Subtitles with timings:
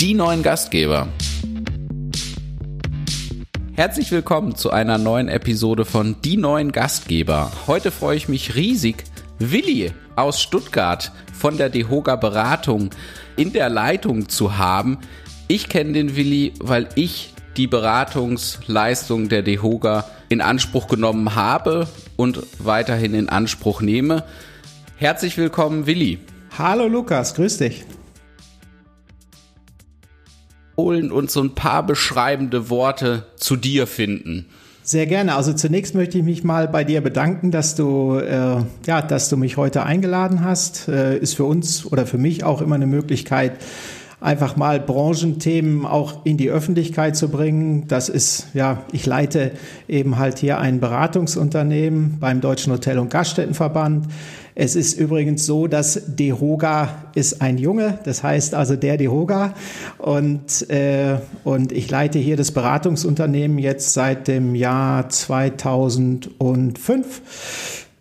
[0.00, 1.08] die neuen Gastgeber.
[3.74, 7.52] Herzlich willkommen zu einer neuen Episode von Die neuen Gastgeber.
[7.66, 9.04] Heute freue ich mich riesig,
[9.38, 12.88] Willi aus Stuttgart von der Dehoga Beratung
[13.36, 14.96] in der Leitung zu haben.
[15.48, 21.86] Ich kenne den Willi, weil ich die Beratungsleistung der Dehoga in Anspruch genommen habe
[22.16, 24.24] und weiterhin in Anspruch nehme.
[24.96, 26.20] Herzlich willkommen, Willi.
[26.56, 27.84] Hallo Lukas, grüß dich.
[30.80, 34.46] Holen und so ein paar beschreibende Worte zu dir finden.
[34.82, 35.34] Sehr gerne.
[35.34, 39.36] Also zunächst möchte ich mich mal bei dir bedanken, dass du, äh, ja, dass du
[39.36, 40.88] mich heute eingeladen hast.
[40.88, 43.52] Äh, ist für uns oder für mich auch immer eine Möglichkeit,
[44.20, 47.88] einfach mal Branchenthemen auch in die Öffentlichkeit zu bringen.
[47.88, 49.52] Das ist, ja, ich leite
[49.86, 54.06] eben halt hier ein Beratungsunternehmen beim Deutschen Hotel- und Gaststättenverband.
[54.54, 59.54] Es ist übrigens so, dass Dehoga ist ein Junge, das heißt also der Dehoga.
[59.98, 67.22] Und, äh, und ich leite hier das Beratungsunternehmen jetzt seit dem Jahr 2005.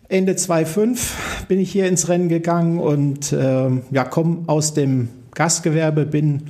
[0.07, 6.05] Ende 2005 bin ich hier ins Rennen gegangen und äh, ja, komme aus dem Gastgewerbe,
[6.05, 6.49] bin,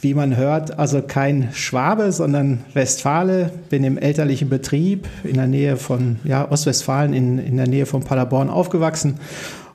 [0.00, 5.76] wie man hört, also kein Schwabe, sondern Westfale, bin im elterlichen Betrieb in der Nähe
[5.76, 9.18] von ja, Ostwestfalen, in, in der Nähe von Paderborn aufgewachsen.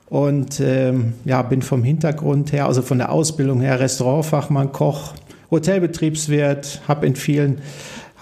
[0.08, 5.14] Und ähm, ja, bin vom Hintergrund her, also von der Ausbildung her, Restaurantfachmann, Koch,
[5.50, 7.58] Hotelbetriebswirt, habe in vielen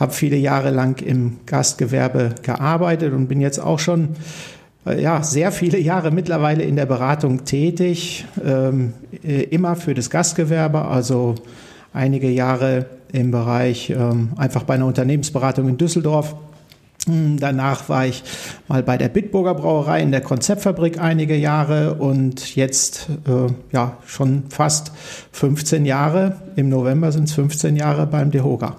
[0.00, 4.16] habe viele Jahre lang im Gastgewerbe gearbeitet und bin jetzt auch schon
[4.86, 10.08] äh, ja, sehr viele Jahre mittlerweile in der Beratung tätig, ähm, äh, immer für das
[10.08, 11.34] Gastgewerbe, also
[11.92, 16.36] einige Jahre im Bereich ähm, einfach bei einer Unternehmensberatung in Düsseldorf.
[17.06, 18.22] Hm, danach war ich
[18.69, 24.44] mal bei der Bitburger Brauerei in der Konzeptfabrik einige Jahre und jetzt äh, ja schon
[24.50, 24.92] fast
[25.33, 26.36] 15 Jahre.
[26.56, 28.77] Im November sind es 15 Jahre beim Dehoga.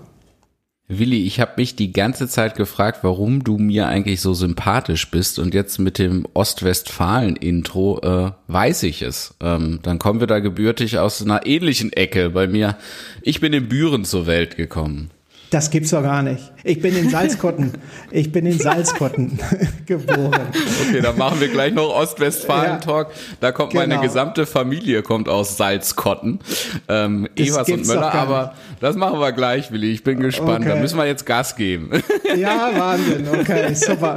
[0.97, 5.39] Willi, ich habe mich die ganze Zeit gefragt, warum du mir eigentlich so sympathisch bist
[5.39, 9.33] und jetzt mit dem Ostwestfalen-Intro äh, weiß ich es.
[9.39, 12.75] Ähm, dann kommen wir da gebürtig aus einer ähnlichen Ecke bei mir.
[13.21, 15.11] Ich bin in Büren zur Welt gekommen.
[15.51, 16.49] Das gibt's doch gar nicht.
[16.63, 17.73] Ich bin in Salzkotten.
[18.09, 19.37] Ich bin in Salzkotten
[19.85, 20.47] geboren.
[20.87, 23.09] Okay, dann machen wir gleich noch Ostwestfalen-Talk.
[23.41, 23.85] Da kommt genau.
[23.85, 26.39] meine gesamte Familie kommt aus Salzkotten.
[26.87, 29.91] Ähm, Evers und Möller, aber das machen wir gleich, Willi.
[29.91, 30.61] Ich bin gespannt.
[30.61, 30.69] Okay.
[30.69, 32.01] Da müssen wir jetzt Gas geben.
[32.33, 33.27] Ja, Wahnsinn.
[33.27, 34.15] Okay, super.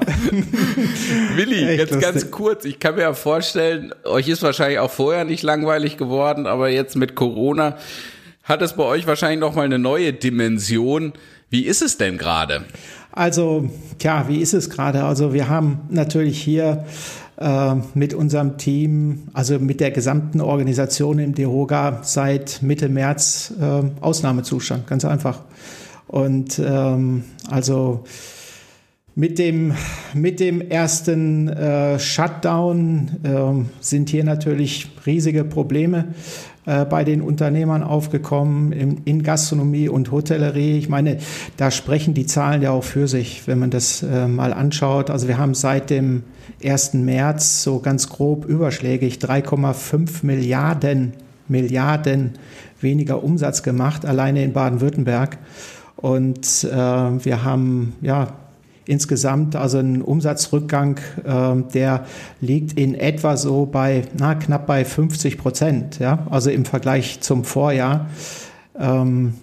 [1.34, 2.12] Willi, Echt jetzt lustig.
[2.12, 2.64] ganz kurz.
[2.64, 6.94] Ich kann mir ja vorstellen, euch ist wahrscheinlich auch vorher nicht langweilig geworden, aber jetzt
[6.94, 7.76] mit Corona
[8.44, 11.14] hat es bei euch wahrscheinlich noch mal eine neue Dimension.
[11.50, 12.64] Wie ist es denn gerade?
[13.10, 15.04] Also, tja, wie ist es gerade?
[15.04, 16.84] Also, wir haben natürlich hier
[17.36, 23.82] äh, mit unserem Team, also mit der gesamten Organisation im DEHOGA seit Mitte März äh,
[24.00, 25.40] Ausnahmezustand, ganz einfach.
[26.06, 28.04] Und ähm, also
[29.16, 29.74] mit dem,
[30.12, 36.14] mit dem ersten äh, Shutdown äh, sind hier natürlich riesige Probleme
[36.66, 40.78] äh, bei den Unternehmern aufgekommen in, in, Gastronomie und Hotellerie.
[40.78, 41.18] Ich meine,
[41.56, 45.10] da sprechen die Zahlen ja auch für sich, wenn man das äh, mal anschaut.
[45.10, 46.22] Also wir haben seit dem
[46.64, 46.94] 1.
[46.94, 51.12] März so ganz grob überschlägig 3,5 Milliarden
[51.46, 52.32] Milliarden
[52.80, 55.38] weniger Umsatz gemacht, alleine in Baden-Württemberg.
[55.96, 58.32] Und äh, wir haben ja
[58.86, 62.04] insgesamt also ein Umsatzrückgang, äh, der
[62.40, 67.44] liegt in etwa so bei na, knapp bei 50 Prozent, ja, also im Vergleich zum
[67.44, 68.08] Vorjahr.
[68.78, 69.34] Ähm,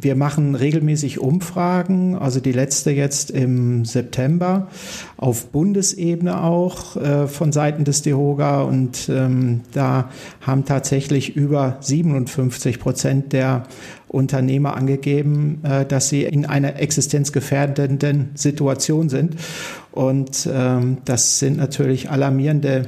[0.00, 4.68] wir machen regelmäßig Umfragen, also die letzte jetzt im September,
[5.16, 10.10] auf Bundesebene auch äh, von Seiten des DEHOGA und ähm, da
[10.40, 13.64] haben tatsächlich über 57 Prozent der
[14.08, 19.36] Unternehmer angegeben, äh, dass sie in einer existenzgefährdenden Situation sind.
[19.92, 22.86] Und ähm, das sind natürlich alarmierende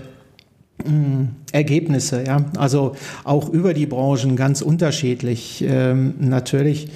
[1.52, 2.44] Ergebnisse, ja.
[2.56, 2.94] Also
[3.24, 5.64] auch über die Branchen ganz unterschiedlich.
[5.66, 6.88] Ähm, natürlich,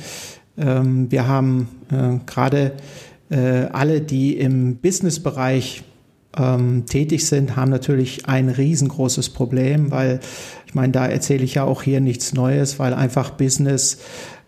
[0.56, 2.72] ähm, wir haben äh, gerade
[3.30, 5.82] äh, alle, die im Businessbereich
[6.36, 10.20] ähm, tätig sind, haben natürlich ein riesengroßes Problem, weil
[10.66, 13.98] ich meine, da erzähle ich ja auch hier nichts Neues, weil einfach Business,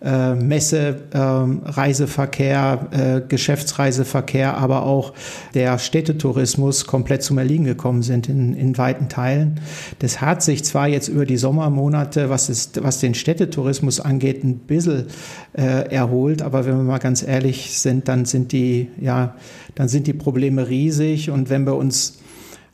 [0.02, 5.14] äh, Messe, äh, Reiseverkehr, äh, Geschäftsreiseverkehr, aber auch
[5.54, 9.60] der Städtetourismus komplett zum Erliegen gekommen sind in, in weiten Teilen.
[9.98, 14.58] Das hat sich zwar jetzt über die Sommermonate, was, ist, was den Städtetourismus angeht, ein
[14.58, 15.06] bisschen
[15.54, 19.34] äh, erholt, aber wenn wir mal ganz ehrlich sind, dann sind die, ja,
[19.74, 22.18] dann sind die Probleme riesig und wenn wir uns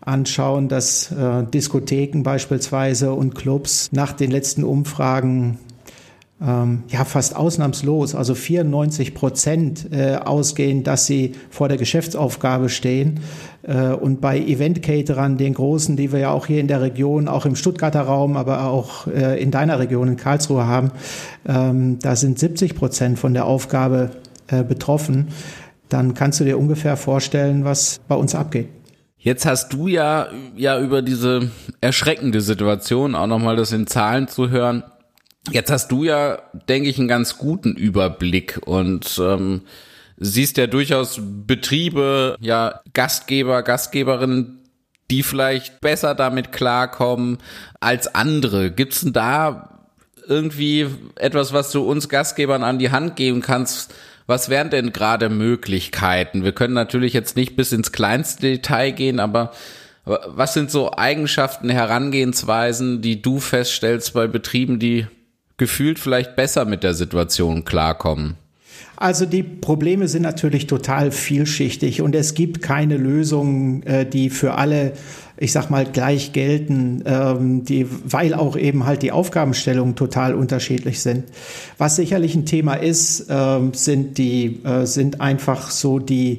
[0.00, 5.58] anschauen, dass äh, Diskotheken beispielsweise und Clubs nach den letzten Umfragen
[6.44, 13.20] ähm, ja fast ausnahmslos, also 94 Prozent äh, ausgehen, dass sie vor der Geschäftsaufgabe stehen.
[13.62, 17.46] Äh, und bei Event-Caterern, den großen, die wir ja auch hier in der Region, auch
[17.46, 20.90] im Stuttgarter Raum, aber auch äh, in deiner Region in Karlsruhe haben,
[21.46, 24.10] ähm, da sind 70 Prozent von der Aufgabe
[24.48, 25.28] äh, betroffen.
[25.88, 28.68] Dann kannst du dir ungefähr vorstellen, was bei uns abgeht.
[29.18, 31.50] Jetzt hast du ja, ja über diese
[31.80, 34.82] erschreckende Situation auch nochmal das in Zahlen zu hören
[35.50, 39.62] Jetzt hast du ja, denke ich, einen ganz guten Überblick und ähm,
[40.16, 44.60] siehst ja durchaus Betriebe, ja, Gastgeber, Gastgeberinnen,
[45.10, 47.38] die vielleicht besser damit klarkommen
[47.80, 48.70] als andere.
[48.70, 49.88] Gibt's denn da
[50.28, 50.86] irgendwie
[51.16, 53.92] etwas, was du uns Gastgebern an die Hand geben kannst?
[54.28, 56.44] Was wären denn gerade Möglichkeiten?
[56.44, 59.52] Wir können natürlich jetzt nicht bis ins kleinste Detail gehen, aber
[60.04, 65.06] was sind so Eigenschaften, Herangehensweisen, die du feststellst bei Betrieben, die
[65.62, 68.34] gefühlt vielleicht besser mit der Situation klarkommen?
[68.96, 74.54] Also die Probleme sind natürlich total vielschichtig und es gibt keine Lösung, äh, die für
[74.54, 74.94] alle,
[75.36, 81.00] ich sag mal, gleich gelten, ähm, die, weil auch eben halt die Aufgabenstellungen total unterschiedlich
[81.00, 81.26] sind.
[81.78, 86.38] Was sicherlich ein Thema ist, ähm, sind die, äh, sind einfach so die,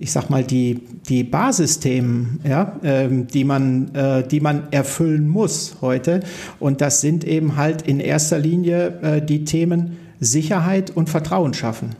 [0.00, 5.76] ich sag mal, die, die Basisthemen, ja, ähm, die, man, äh, die man erfüllen muss
[5.82, 6.20] heute.
[6.58, 11.90] Und das sind eben halt in erster Linie äh, die Themen Sicherheit und Vertrauen schaffen.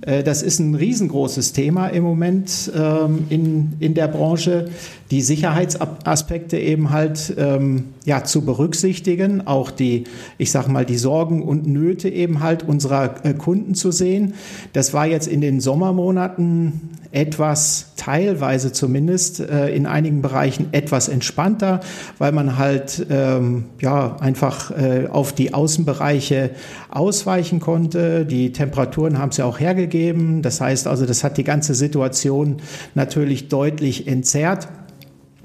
[0.00, 4.70] Äh, das ist ein riesengroßes Thema im Moment ähm, in, in der Branche,
[5.10, 10.04] die Sicherheitsaspekte eben halt ähm, ja, zu berücksichtigen, auch die,
[10.36, 14.34] ich sage mal, die Sorgen und Nöte eben halt unserer äh, Kunden zu sehen.
[14.74, 21.80] Das war jetzt in den Sommermonaten etwas, teilweise zumindest, äh, in einigen Bereichen etwas entspannter,
[22.18, 26.50] weil man halt ähm, ja einfach äh, auf die Außenbereiche
[26.90, 28.26] ausweichen konnte.
[28.26, 30.42] Die Temperaturen haben es ja auch hergegeben.
[30.42, 32.58] Das heißt also, das hat die ganze Situation
[32.94, 34.68] natürlich deutlich entzerrt.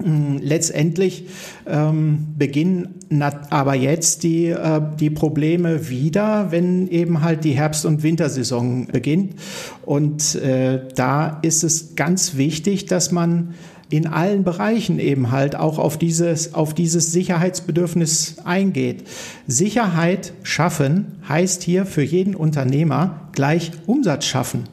[0.02, 1.26] Mm, letztendlich
[1.66, 3.00] ähm, beginnen
[3.50, 9.34] aber jetzt die, äh, die Probleme wieder, wenn eben halt die Herbst- und Wintersaison beginnt.
[9.84, 13.54] Und äh, da ist es ganz wichtig, dass man
[13.88, 19.04] in allen Bereichen eben halt auch auf dieses, auf dieses Sicherheitsbedürfnis eingeht.
[19.46, 24.64] Sicherheit schaffen heißt hier für jeden Unternehmer gleich Umsatz schaffen.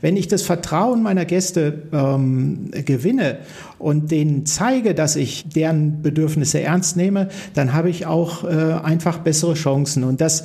[0.00, 3.38] Wenn ich das Vertrauen meiner Gäste ähm, gewinne
[3.78, 8.48] und denen zeige, dass ich deren Bedürfnisse ernst nehme, dann habe ich auch äh,
[8.82, 10.04] einfach bessere Chancen.
[10.04, 10.44] Und das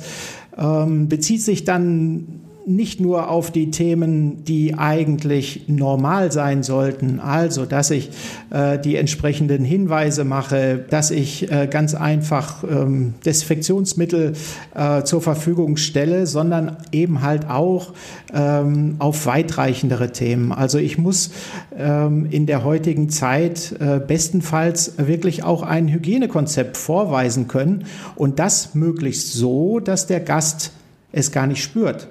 [0.58, 7.66] ähm, bezieht sich dann nicht nur auf die Themen, die eigentlich normal sein sollten, also
[7.66, 8.10] dass ich
[8.50, 14.32] äh, die entsprechenden Hinweise mache, dass ich äh, ganz einfach ähm, Desinfektionsmittel
[14.74, 17.92] äh, zur Verfügung stelle, sondern eben halt auch
[18.32, 20.52] ähm, auf weitreichendere Themen.
[20.52, 21.30] Also ich muss
[21.76, 27.84] ähm, in der heutigen Zeit äh, bestenfalls wirklich auch ein Hygienekonzept vorweisen können
[28.16, 30.72] und das möglichst so, dass der Gast
[31.12, 32.08] es gar nicht spürt.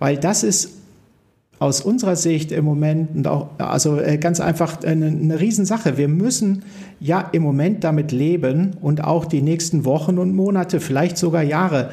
[0.00, 0.70] Weil das ist
[1.60, 5.98] aus unserer Sicht im Moment und auch, also äh, ganz einfach eine, eine Riesensache.
[5.98, 6.64] Wir müssen
[6.98, 11.90] ja im Moment damit leben und auch die nächsten Wochen und Monate, vielleicht sogar Jahre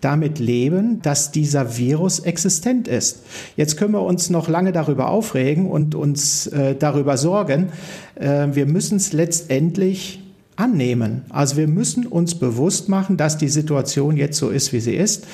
[0.00, 3.24] damit leben, dass dieser Virus existent ist.
[3.56, 7.70] Jetzt können wir uns noch lange darüber aufregen und uns äh, darüber sorgen.
[8.14, 10.22] Äh, wir müssen es letztendlich
[10.58, 11.22] annehmen.
[11.28, 15.26] Also wir müssen uns bewusst machen, dass die Situation jetzt so ist, wie sie ist.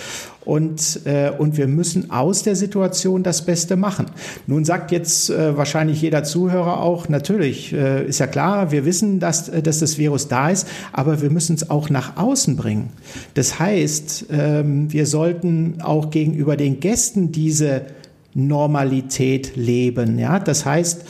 [0.44, 4.06] Und, äh, und wir müssen aus der Situation das Beste machen.
[4.46, 9.20] Nun sagt jetzt äh, wahrscheinlich jeder Zuhörer auch, natürlich, äh, ist ja klar, wir wissen,
[9.20, 12.90] dass, äh, dass das Virus da ist, aber wir müssen es auch nach außen bringen.
[13.32, 17.86] Das heißt, ähm, wir sollten auch gegenüber den Gästen diese
[18.34, 20.18] Normalität leben.
[20.18, 20.38] Ja?
[20.40, 21.04] Das heißt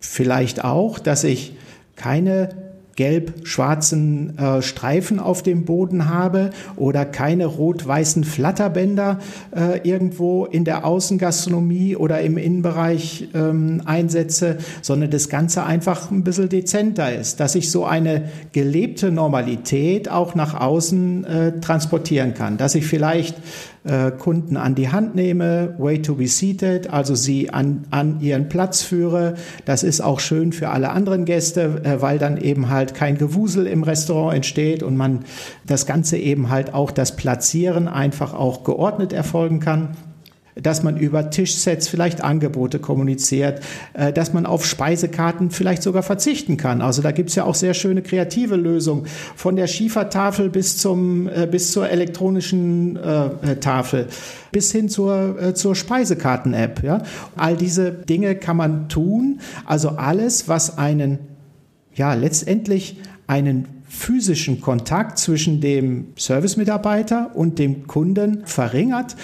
[0.00, 1.54] vielleicht auch, dass ich
[1.94, 9.18] keine gelb-schwarzen äh, Streifen auf dem Boden habe oder keine rot-weißen Flatterbänder
[9.56, 16.24] äh, irgendwo in der Außengastronomie oder im Innenbereich ähm, einsetze, sondern das Ganze einfach ein
[16.24, 22.56] bisschen dezenter ist, dass ich so eine gelebte Normalität auch nach außen äh, transportieren kann,
[22.56, 23.36] dass ich vielleicht
[23.84, 28.48] äh, Kunden an die Hand nehme, way to be seated, also sie an, an ihren
[28.48, 29.34] Platz führe.
[29.64, 33.66] Das ist auch schön für alle anderen Gäste, äh, weil dann eben halt kein Gewusel
[33.66, 35.20] im Restaurant entsteht und man
[35.66, 39.96] das Ganze eben halt auch das Platzieren einfach auch geordnet erfolgen kann.
[40.54, 43.60] Dass man über Tischsets vielleicht Angebote kommuniziert,
[43.94, 46.82] äh, dass man auf Speisekarten vielleicht sogar verzichten kann.
[46.82, 51.28] Also da gibt es ja auch sehr schöne kreative Lösungen, von der Schiefertafel bis, zum,
[51.28, 54.06] äh, bis zur elektronischen äh, Tafel,
[54.52, 56.82] bis hin zur, zur Speisekarten-App.
[56.82, 57.02] Ja?
[57.36, 59.40] All diese Dinge kann man tun.
[59.64, 61.18] Also alles, was einen,
[61.94, 69.16] ja, letztendlich einen physischen Kontakt zwischen dem Servicemitarbeiter und dem Kunden verringert,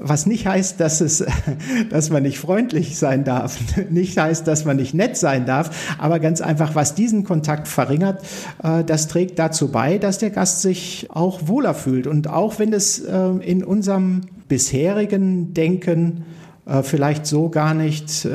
[0.00, 1.24] was nicht heißt, dass es,
[1.90, 3.58] dass man nicht freundlich sein darf,
[3.90, 8.22] nicht heißt, dass man nicht nett sein darf, aber ganz einfach, was diesen Kontakt verringert,
[8.62, 12.06] äh, das trägt dazu bei, dass der Gast sich auch wohler fühlt.
[12.06, 16.24] Und auch wenn es äh, in unserem bisherigen Denken
[16.66, 18.26] äh, vielleicht so gar nicht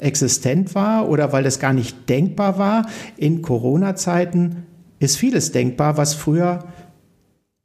[0.00, 4.66] existent war oder weil es gar nicht denkbar war, in Corona-Zeiten
[4.98, 6.60] ist vieles denkbar, was früher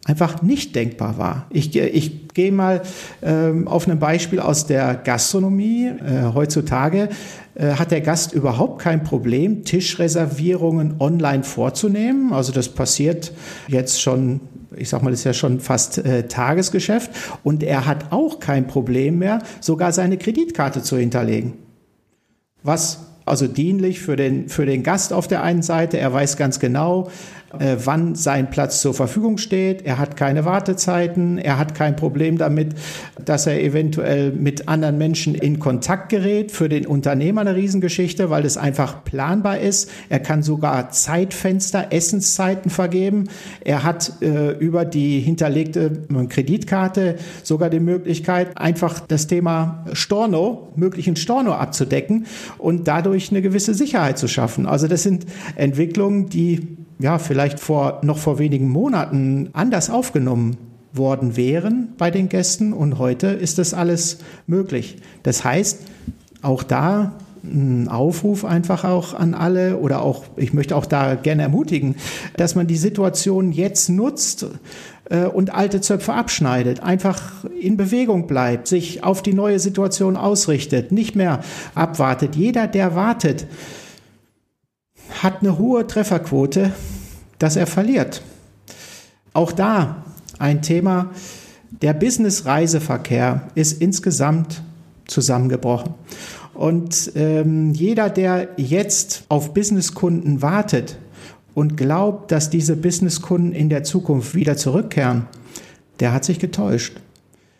[0.08, 1.48] einfach nicht denkbar war.
[1.50, 2.82] Ich, ich gehe mal
[3.22, 5.88] ähm, auf ein Beispiel aus der Gastronomie.
[5.88, 7.10] Äh, heutzutage
[7.56, 12.32] äh, hat der Gast überhaupt kein Problem, Tischreservierungen online vorzunehmen.
[12.32, 13.34] Also das passiert
[13.68, 14.40] jetzt schon,
[14.76, 17.12] ich sag mal, das ist ja schon fast äh, Tagesgeschäft.
[17.44, 21.54] Und er hat auch kein Problem mehr, sogar seine Kreditkarte zu hinterlegen.
[22.64, 25.98] Was also dienlich für den, für den Gast auf der einen Seite.
[25.98, 27.12] Er weiß ganz genau,
[27.60, 29.86] äh, wann sein Platz zur Verfügung steht.
[29.86, 31.38] Er hat keine Wartezeiten.
[31.38, 32.76] Er hat kein Problem damit,
[33.24, 36.52] dass er eventuell mit anderen Menschen in Kontakt gerät.
[36.52, 39.90] Für den Unternehmer eine Riesengeschichte, weil es einfach planbar ist.
[40.10, 43.30] Er kann sogar Zeitfenster, Essenszeiten vergeben.
[43.62, 51.16] Er hat äh, über die hinterlegte Kreditkarte sogar die Möglichkeit, einfach das Thema Storno, möglichen
[51.16, 52.26] Storno abzudecken
[52.58, 54.66] und dadurch eine gewisse Sicherheit zu schaffen.
[54.66, 55.26] Also das sind
[55.56, 60.58] Entwicklungen, die ja, vielleicht vor, noch vor wenigen Monaten anders aufgenommen
[60.94, 64.98] worden wären bei den Gästen und heute ist das alles möglich.
[65.24, 65.80] Das heißt,
[66.42, 67.14] auch da
[67.44, 71.96] ein Aufruf einfach auch an alle oder auch, ich möchte auch da gerne ermutigen,
[72.36, 74.46] dass man die Situation jetzt nutzt
[75.10, 80.92] äh, und alte Zöpfe abschneidet, einfach in Bewegung bleibt, sich auf die neue Situation ausrichtet,
[80.92, 81.42] nicht mehr
[81.76, 82.36] abwartet.
[82.36, 83.48] Jeder, der wartet,
[85.22, 86.72] hat eine hohe Trefferquote,
[87.40, 88.22] dass er verliert.
[89.34, 90.04] Auch da
[90.40, 91.12] ein Thema,
[91.82, 94.62] der Business-Reiseverkehr ist insgesamt
[95.06, 95.94] zusammengebrochen.
[96.54, 100.98] Und ähm, jeder, der jetzt auf Businesskunden wartet
[101.54, 105.28] und glaubt, dass diese Businesskunden in der Zukunft wieder zurückkehren,
[106.00, 107.00] der hat sich getäuscht.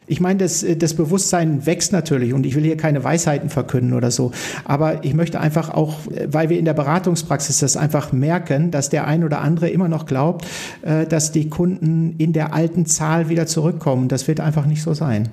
[0.10, 4.10] Ich meine, das, das Bewusstsein wächst natürlich und ich will hier keine Weisheiten verkünden oder
[4.10, 4.32] so.
[4.64, 9.06] Aber ich möchte einfach auch, weil wir in der Beratungspraxis das einfach merken, dass der
[9.06, 10.48] ein oder andere immer noch glaubt,
[10.82, 14.08] äh, dass die Kunden in der alten Zahl wieder zurückkommen.
[14.08, 15.28] Das wird einfach nicht so sein.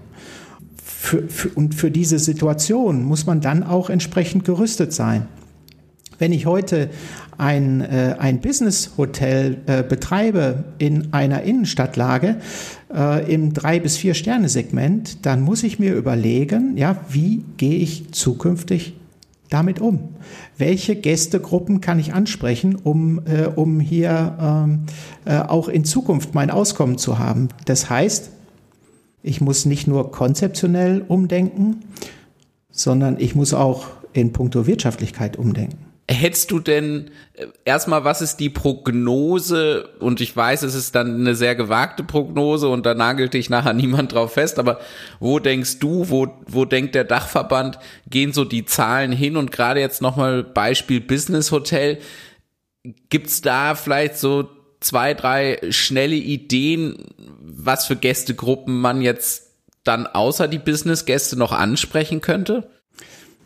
[0.83, 5.29] Für, für, und für diese Situation muss man dann auch entsprechend gerüstet sein.
[6.19, 6.91] Wenn ich heute
[7.39, 12.37] ein, äh, ein Business-Hotel äh, betreibe in einer Innenstadtlage
[12.95, 17.79] äh, im drei bis vier Sterne Segment, dann muss ich mir überlegen, ja, wie gehe
[17.79, 18.95] ich zukünftig
[19.51, 20.11] damit um?
[20.59, 24.81] Welche Gästegruppen kann ich ansprechen, um, äh, um hier ähm,
[25.25, 27.49] äh, auch in Zukunft mein Auskommen zu haben?
[27.65, 28.31] Das heißt,
[29.23, 31.81] ich muss nicht nur konzeptionell umdenken,
[32.71, 35.94] sondern ich muss auch in puncto Wirtschaftlichkeit umdenken.
[36.07, 39.89] Hättest du denn äh, erstmal, was ist die Prognose?
[40.01, 43.73] Und ich weiß, es ist dann eine sehr gewagte Prognose und da nagelt dich nachher
[43.75, 44.59] niemand drauf fest.
[44.59, 44.81] Aber
[45.19, 47.79] wo denkst du, wo, wo denkt der Dachverband,
[48.11, 49.39] gehen so die Zahlen hin?
[49.39, 51.99] Und gerade jetzt nochmal Beispiel Business Hotel.
[53.09, 56.99] Gibt's da vielleicht so zwei, drei schnelle Ideen,
[57.41, 59.53] was für Gästegruppen man jetzt
[59.85, 62.69] dann außer die Business-Gäste noch ansprechen könnte?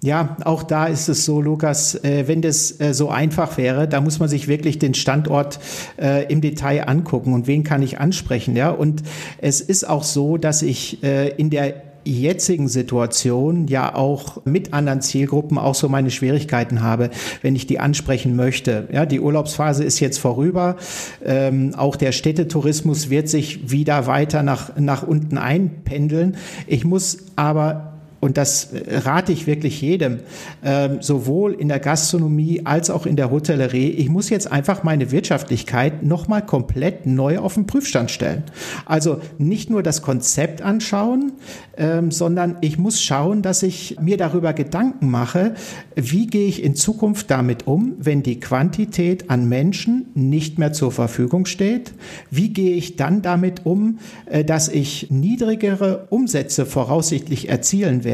[0.00, 4.00] Ja, auch da ist es so, Lukas, äh, wenn das äh, so einfach wäre, da
[4.00, 5.58] muss man sich wirklich den Standort
[6.00, 8.70] äh, im Detail angucken und wen kann ich ansprechen, ja.
[8.70, 9.02] Und
[9.38, 15.58] es ist auch so, dass ich in der jetzigen Situation ja auch mit anderen Zielgruppen
[15.58, 17.10] auch so meine Schwierigkeiten habe,
[17.42, 18.88] wenn ich die ansprechen möchte.
[18.92, 20.76] Ja, die Urlaubsphase ist jetzt vorüber.
[21.24, 26.36] Ähm, auch der Städtetourismus wird sich wieder weiter nach, nach unten einpendeln.
[26.66, 30.20] Ich muss aber und das rate ich wirklich jedem,
[30.64, 35.12] ähm, sowohl in der Gastronomie als auch in der Hotellerie, ich muss jetzt einfach meine
[35.12, 38.42] Wirtschaftlichkeit nochmal komplett neu auf den Prüfstand stellen.
[38.86, 41.32] Also nicht nur das Konzept anschauen,
[41.76, 45.54] ähm, sondern ich muss schauen, dass ich mir darüber Gedanken mache,
[45.94, 50.90] wie gehe ich in Zukunft damit um, wenn die Quantität an Menschen nicht mehr zur
[50.90, 51.92] Verfügung steht?
[52.32, 58.07] Wie gehe ich dann damit um, äh, dass ich niedrigere Umsätze voraussichtlich erzielen werde?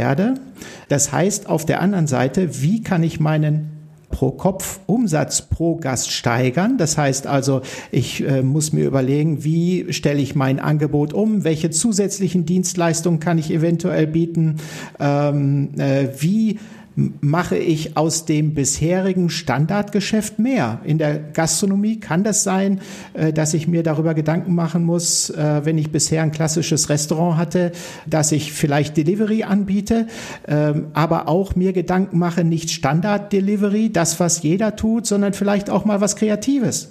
[0.89, 3.71] Das heißt auf der anderen Seite, wie kann ich meinen
[4.15, 6.79] pro Kopf Umsatz pro Gast steigern.
[6.79, 11.71] Das heißt also, ich äh, muss mir überlegen, wie stelle ich mein Angebot um, welche
[11.71, 14.59] zusätzlichen Dienstleistungen kann ich eventuell bieten,
[15.01, 16.61] ähm, äh, wie
[16.97, 20.81] mache ich aus dem bisherigen Standardgeschäft mehr.
[20.85, 22.81] In der Gastronomie kann das sein,
[23.15, 27.37] äh, dass ich mir darüber Gedanken machen muss, äh, wenn ich bisher ein klassisches Restaurant
[27.37, 27.73] hatte,
[28.07, 30.07] dass ich vielleicht Delivery anbiete,
[30.47, 35.85] ähm, aber auch mir Gedanken mache, nicht Standard-Delivery, das, was jeder tut, sondern vielleicht auch
[35.85, 36.91] mal was Kreatives.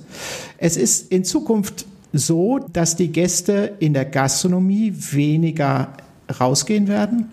[0.58, 5.94] Es ist in Zukunft so, dass die Gäste in der Gastronomie weniger
[6.40, 7.30] rausgehen werden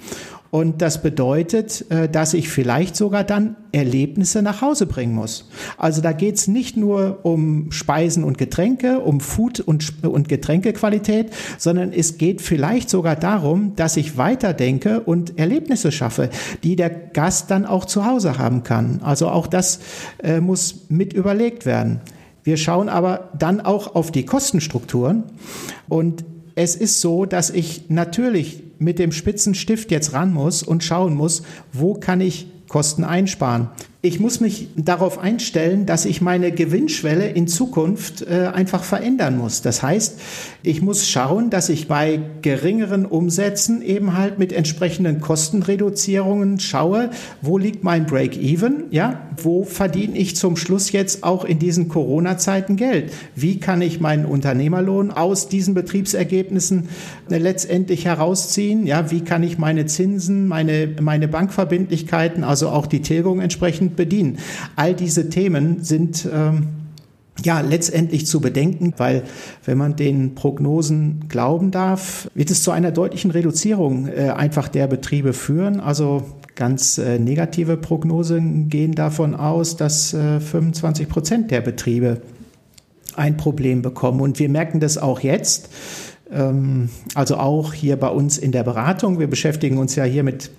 [0.51, 5.49] und das bedeutet, äh, dass ich vielleicht sogar dann Erlebnisse nach Hause bringen muss.
[5.79, 11.31] Also da geht es nicht nur um Speisen und Getränke, um Food und, und Getränkequalität,
[11.57, 16.31] sondern es geht vielleicht sogar darum, dass ich weiterdenke und Erlebnisse schaffe,
[16.65, 19.01] die der Gast dann auch zu Hause haben kann.
[19.05, 19.79] Also auch das
[20.23, 22.01] äh, muss mit überlegt werden.
[22.43, 25.25] Wir schauen aber dann auch auf die Kostenstrukturen
[25.89, 26.25] und
[26.57, 31.15] es ist so, dass ich natürlich mit dem spitzen Stift jetzt ran muss und schauen
[31.15, 33.69] muss, wo kann ich Kosten einsparen.
[34.03, 39.61] Ich muss mich darauf einstellen, dass ich meine Gewinnschwelle in Zukunft äh, einfach verändern muss.
[39.61, 40.19] Das heißt,
[40.63, 47.11] ich muss schauen, dass ich bei geringeren Umsätzen eben halt mit entsprechenden Kostenreduzierungen schaue,
[47.43, 52.77] wo liegt mein Break-Even, ja, wo verdiene ich zum Schluss jetzt auch in diesen Corona-Zeiten
[52.77, 53.13] Geld?
[53.35, 56.89] Wie kann ich meinen Unternehmerlohn aus diesen Betriebsergebnissen
[57.29, 58.87] äh, letztendlich herausziehen?
[58.87, 63.97] Ja, wie kann ich meine Zinsen, meine, meine Bankverbindlichkeiten, also auch die Tilgung entsprechend entsprechend
[63.97, 64.39] bedienen.
[64.77, 66.69] All diese Themen sind ähm,
[67.43, 69.23] ja, letztendlich zu bedenken, weil
[69.65, 74.87] wenn man den Prognosen glauben darf, wird es zu einer deutlichen Reduzierung äh, einfach der
[74.89, 75.81] Betriebe führen.
[75.81, 76.23] Also
[76.55, 82.21] ganz äh, negative Prognosen gehen davon aus, dass äh, 25 Prozent der Betriebe
[83.17, 84.21] ein Problem bekommen.
[84.21, 85.71] Und wir merken das auch jetzt.
[86.31, 89.19] Ähm, also auch hier bei uns in der Beratung.
[89.19, 90.51] Wir beschäftigen uns ja hier mit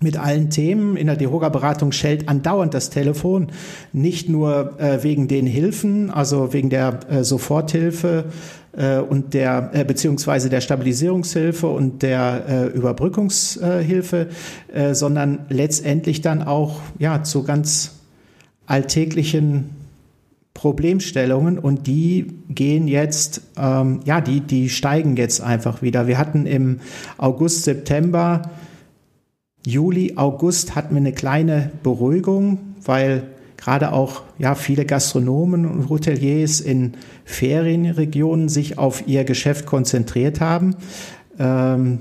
[0.00, 0.96] mit allen Themen.
[0.96, 3.48] In der DEHOGA-Beratung schellt andauernd das Telefon,
[3.92, 8.24] nicht nur äh, wegen den Hilfen, also wegen der äh, Soforthilfe
[8.72, 14.28] äh, und der äh, beziehungsweise der Stabilisierungshilfe und der äh, Überbrückungshilfe,
[14.72, 17.92] äh, sondern letztendlich dann auch ja zu ganz
[18.66, 19.70] alltäglichen
[20.54, 26.06] Problemstellungen und die gehen jetzt, ähm, ja, die, die steigen jetzt einfach wieder.
[26.06, 26.80] Wir hatten im
[27.16, 28.42] August, September
[29.64, 33.24] Juli, August hatten wir eine kleine Beruhigung, weil
[33.56, 36.94] gerade auch ja, viele Gastronomen und Hoteliers in
[37.24, 40.74] Ferienregionen sich auf ihr Geschäft konzentriert haben.
[41.38, 42.00] Ähm,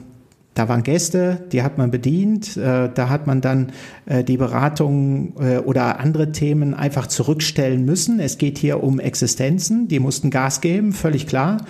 [0.54, 2.58] da waren Gäste, die hat man bedient.
[2.58, 3.72] Äh, da hat man dann
[4.06, 8.20] äh, die Beratung äh, oder andere Themen einfach zurückstellen müssen.
[8.20, 11.66] Es geht hier um Existenzen, die mussten Gas geben, völlig klar.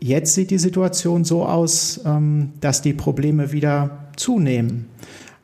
[0.00, 4.86] Jetzt sieht die Situation so aus, ähm, dass die Probleme wieder zunehmen.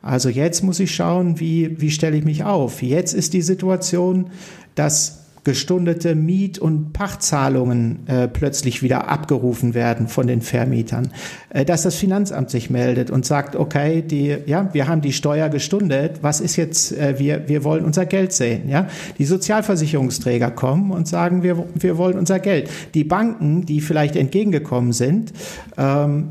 [0.01, 2.81] Also jetzt muss ich schauen, wie, wie stelle ich mich auf.
[2.81, 4.29] Jetzt ist die Situation,
[4.75, 11.13] dass gestundete Miet- und Pachtzahlungen äh, plötzlich wieder abgerufen werden von den Vermietern,
[11.51, 15.47] äh, dass das Finanzamt sich meldet und sagt, okay, die, ja, wir haben die Steuer
[15.47, 18.89] gestundet, was ist jetzt, äh, wir, wir wollen unser Geld sehen, ja.
[19.19, 22.69] Die Sozialversicherungsträger kommen und sagen, wir, wir wollen unser Geld.
[22.93, 25.31] Die Banken, die vielleicht entgegengekommen sind,
[25.77, 26.27] ähm,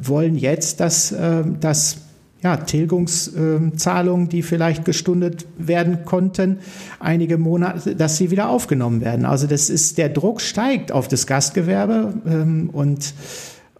[0.00, 1.96] wollen jetzt, dass, äh, dass
[2.42, 6.58] ja, Tilgungszahlungen, die vielleicht gestundet werden konnten,
[6.98, 9.26] einige Monate, dass sie wieder aufgenommen werden.
[9.26, 13.12] Also das ist, der Druck steigt auf das Gastgewerbe ähm, und,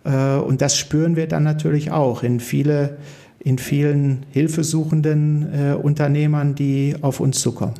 [0.04, 2.98] äh, und das spüren wir dann natürlich auch in viele,
[3.38, 7.74] in vielen hilfesuchenden äh, Unternehmern, die auf uns zukommen.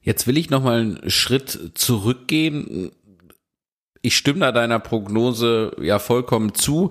[0.00, 2.90] Jetzt will ich noch mal einen Schritt zurückgehen.
[4.02, 6.90] Ich stimme da deiner Prognose ja vollkommen zu.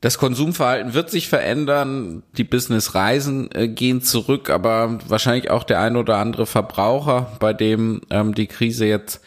[0.00, 5.96] Das Konsumverhalten wird sich verändern, die Businessreisen äh, gehen zurück, aber wahrscheinlich auch der ein
[5.96, 9.20] oder andere Verbraucher, bei dem ähm, die Krise jetzt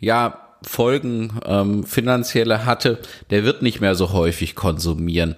[0.00, 2.98] ja Folgen ähm, finanzielle hatte,
[3.30, 5.36] der wird nicht mehr so häufig konsumieren.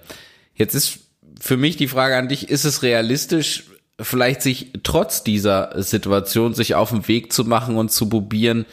[0.55, 0.99] Jetzt ist
[1.39, 3.65] für mich die Frage an dich, ist es realistisch,
[4.01, 8.65] vielleicht sich trotz dieser Situation sich auf den Weg zu machen und zu probieren,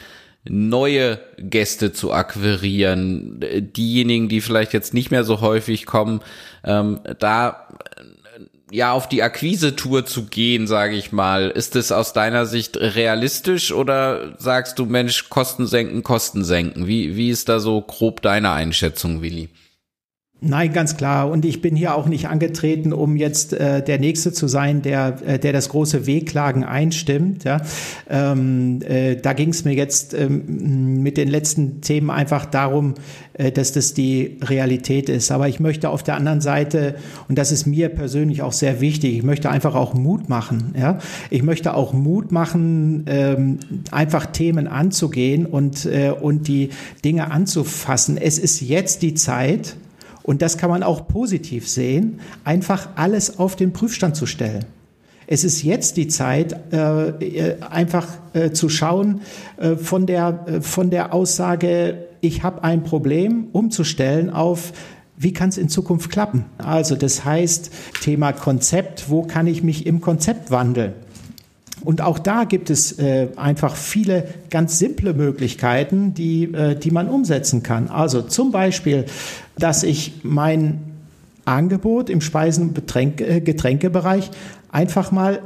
[0.49, 3.39] neue Gäste zu akquirieren,
[3.75, 6.21] diejenigen, die vielleicht jetzt nicht mehr so häufig kommen,
[6.63, 7.67] ähm, da
[8.71, 11.49] ja auf die Akquise-Tour zu gehen, sage ich mal.
[11.49, 16.87] Ist es aus deiner Sicht realistisch oder sagst du, Mensch, Kosten senken, Kosten senken?
[16.87, 19.49] Wie, wie ist da so grob deine Einschätzung, Willi?
[20.39, 21.31] Nein, ganz klar.
[21.31, 25.17] Und ich bin hier auch nicht angetreten, um jetzt äh, der Nächste zu sein, der,
[25.25, 27.43] äh, der das große Wehklagen einstimmt.
[27.43, 27.61] Ja?
[28.07, 32.93] Ähm, äh, da ging es mir jetzt ähm, mit den letzten Themen einfach darum,
[33.33, 35.31] äh, dass das die Realität ist.
[35.31, 36.97] Aber ich möchte auf der anderen Seite,
[37.27, 40.75] und das ist mir persönlich auch sehr wichtig, ich möchte einfach auch Mut machen.
[40.77, 40.99] Ja?
[41.31, 43.57] Ich möchte auch Mut machen, ähm,
[43.89, 46.69] einfach Themen anzugehen und, äh, und die
[47.03, 48.17] Dinge anzufassen.
[48.17, 49.77] Es ist jetzt die Zeit,
[50.27, 54.65] und das kann man auch positiv sehen, einfach alles auf den Prüfstand zu stellen.
[55.25, 59.21] Es ist jetzt die Zeit, äh, äh einfach äh, zu schauen
[59.81, 64.73] von, der, von der Aussage, ich habe ein Problem, umzustellen auf,
[65.15, 66.45] wie kann es in Zukunft klappen?
[66.57, 70.91] Also das heißt, Thema Konzept, wo kann ich mich im Konzept wandeln?
[71.85, 72.97] Und auch da gibt es
[73.35, 76.51] einfach viele ganz simple Möglichkeiten, die,
[76.83, 77.87] die man umsetzen kann.
[77.87, 79.05] Also zum Beispiel,
[79.59, 80.79] dass ich mein
[81.45, 84.29] Angebot im Speisen- und äh, Getränkebereich
[84.71, 85.41] einfach mal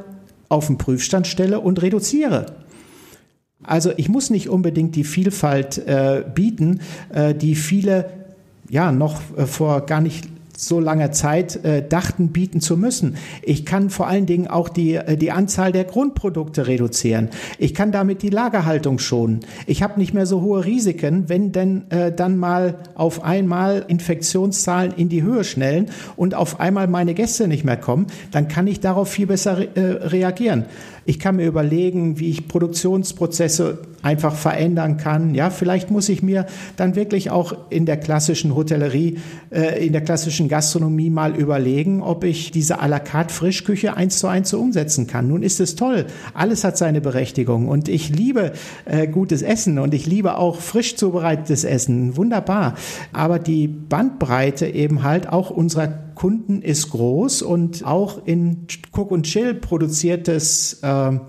[0.50, 2.48] auf den Prüfstand stelle und reduziere.
[3.64, 6.82] Also ich muss nicht unbedingt die Vielfalt äh, bieten,
[7.14, 8.10] äh, die viele
[8.70, 13.16] ja noch äh, vor gar nicht so langer Zeit äh, dachten, bieten zu müssen.
[13.42, 17.30] Ich kann vor allen Dingen auch die, äh, die Anzahl der Grundprodukte reduzieren.
[17.58, 19.42] Ich kann damit die Lagerhaltung schonen.
[19.66, 24.94] Ich habe nicht mehr so hohe Risiken, wenn denn äh, dann mal auf einmal Infektionszahlen
[24.94, 28.80] in die Höhe schnellen und auf einmal meine Gäste nicht mehr kommen, dann kann ich
[28.80, 30.66] darauf viel besser re äh, reagieren.
[31.06, 35.34] Ich kann mir überlegen, wie ich Produktionsprozesse einfach verändern kann.
[35.36, 36.46] Ja, vielleicht muss ich mir
[36.78, 39.18] dann wirklich auch in der klassischen Hotellerie,
[39.52, 44.20] äh, in der klassischen Gastronomie mal überlegen, ob ich diese à la carte Frischküche eins
[44.20, 45.28] zu eins so umsetzen kann.
[45.28, 46.06] Nun ist es toll.
[46.34, 48.54] Alles hat seine Berechtigung und ich liebe
[48.86, 52.18] äh, gutes Essen und ich liebe auch frisch zubereitetes Essen.
[52.18, 52.76] Wunderbar.
[53.14, 59.24] Aber die Bandbreite eben halt auch unserer Kunden ist groß und auch in Cook und
[59.24, 61.20] Chill produziertes äh,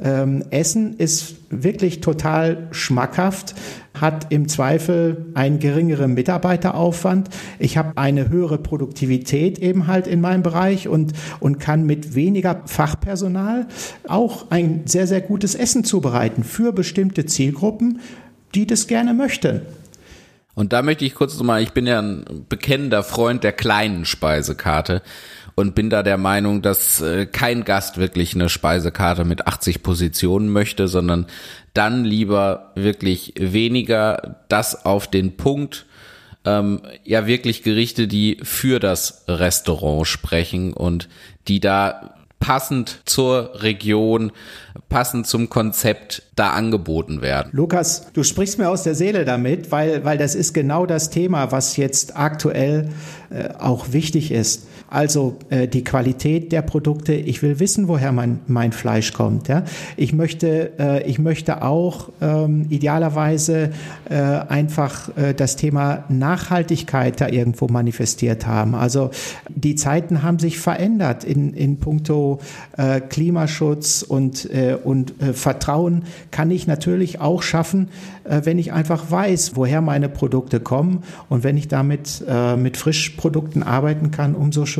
[0.00, 3.54] ähm, Essen ist wirklich total schmackhaft,
[3.94, 7.30] hat im Zweifel einen geringeren Mitarbeiteraufwand.
[7.58, 12.62] Ich habe eine höhere Produktivität eben halt in meinem Bereich und, und kann mit weniger
[12.66, 13.66] Fachpersonal
[14.06, 18.00] auch ein sehr, sehr gutes Essen zubereiten für bestimmte Zielgruppen,
[18.54, 19.62] die das gerne möchten.
[20.58, 25.02] Und da möchte ich kurz nochmal, ich bin ja ein bekennender Freund der kleinen Speisekarte
[25.54, 30.48] und bin da der Meinung, dass äh, kein Gast wirklich eine Speisekarte mit 80 Positionen
[30.48, 31.26] möchte, sondern
[31.74, 35.86] dann lieber wirklich weniger das auf den Punkt,
[36.44, 41.08] ähm, ja wirklich Gerichte, die für das Restaurant sprechen und
[41.46, 44.32] die da passend zur Region,
[44.88, 47.50] passend zum Konzept da angeboten werden.
[47.52, 51.52] Lukas, du sprichst mir aus der Seele damit, weil, weil das ist genau das Thema,
[51.52, 52.90] was jetzt aktuell
[53.30, 54.66] äh, auch wichtig ist.
[54.90, 57.12] Also äh, die Qualität der Produkte.
[57.12, 59.46] Ich will wissen, woher mein, mein Fleisch kommt.
[59.48, 59.64] Ja?
[59.98, 63.70] Ich, möchte, äh, ich möchte auch ähm, idealerweise
[64.08, 68.74] äh, einfach äh, das Thema Nachhaltigkeit da irgendwo manifestiert haben.
[68.74, 69.10] Also
[69.54, 72.40] die Zeiten haben sich verändert in, in puncto
[72.78, 77.88] äh, Klimaschutz und, äh, und äh, Vertrauen kann ich natürlich auch schaffen,
[78.24, 82.78] äh, wenn ich einfach weiß, woher meine Produkte kommen und wenn ich damit äh, mit
[82.78, 84.77] Frischprodukten arbeiten kann, umso schöner.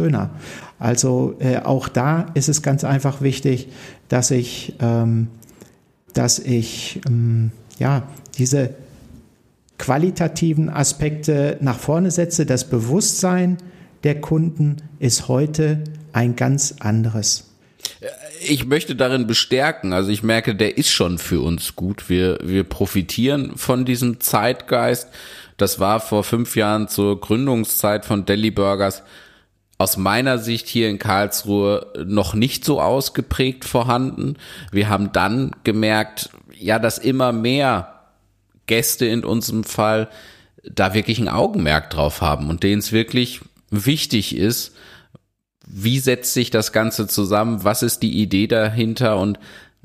[0.79, 3.69] Also äh, auch da ist es ganz einfach wichtig,
[4.09, 5.29] dass ich, ähm,
[6.15, 8.05] dass ich ähm, ja
[8.39, 8.75] diese
[9.79, 12.47] qualitativen Aspekte nach vorne setze.
[12.47, 13.59] Das Bewusstsein
[14.05, 17.45] der Kunden ist heute ein ganz anderes
[18.41, 19.93] ich möchte darin bestärken.
[19.93, 22.09] Also ich merke, der ist schon für uns gut.
[22.09, 25.09] Wir, wir profitieren von diesem Zeitgeist.
[25.57, 29.03] Das war vor fünf Jahren zur Gründungszeit von Deli Burgers
[29.79, 34.37] aus meiner Sicht hier in Karlsruhe noch nicht so ausgeprägt vorhanden.
[34.73, 37.95] Wir haben dann gemerkt, ja, dass immer mehr
[38.67, 40.09] Gäste in unserem Fall
[40.65, 44.75] da wirklich ein Augenmerk drauf haben und denen es wirklich wichtig ist,
[45.67, 49.39] wie setzt sich das Ganze zusammen, was ist die Idee dahinter und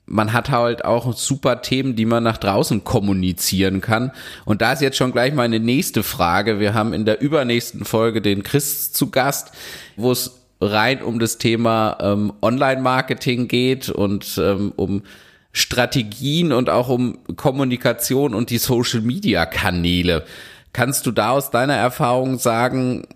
[0.06, 4.12] man hat halt auch super Themen, die man nach draußen kommunizieren kann.
[4.46, 6.60] Und da ist jetzt schon gleich meine nächste Frage.
[6.60, 9.52] Wir haben in der übernächsten Folge den Chris zu Gast,
[9.96, 15.04] wo es rein um das Thema ähm, Online-Marketing geht und ähm, um
[15.52, 20.26] Strategien und auch um Kommunikation und die Social-Media-Kanäle.
[20.74, 23.08] Kannst du da aus deiner Erfahrung sagen,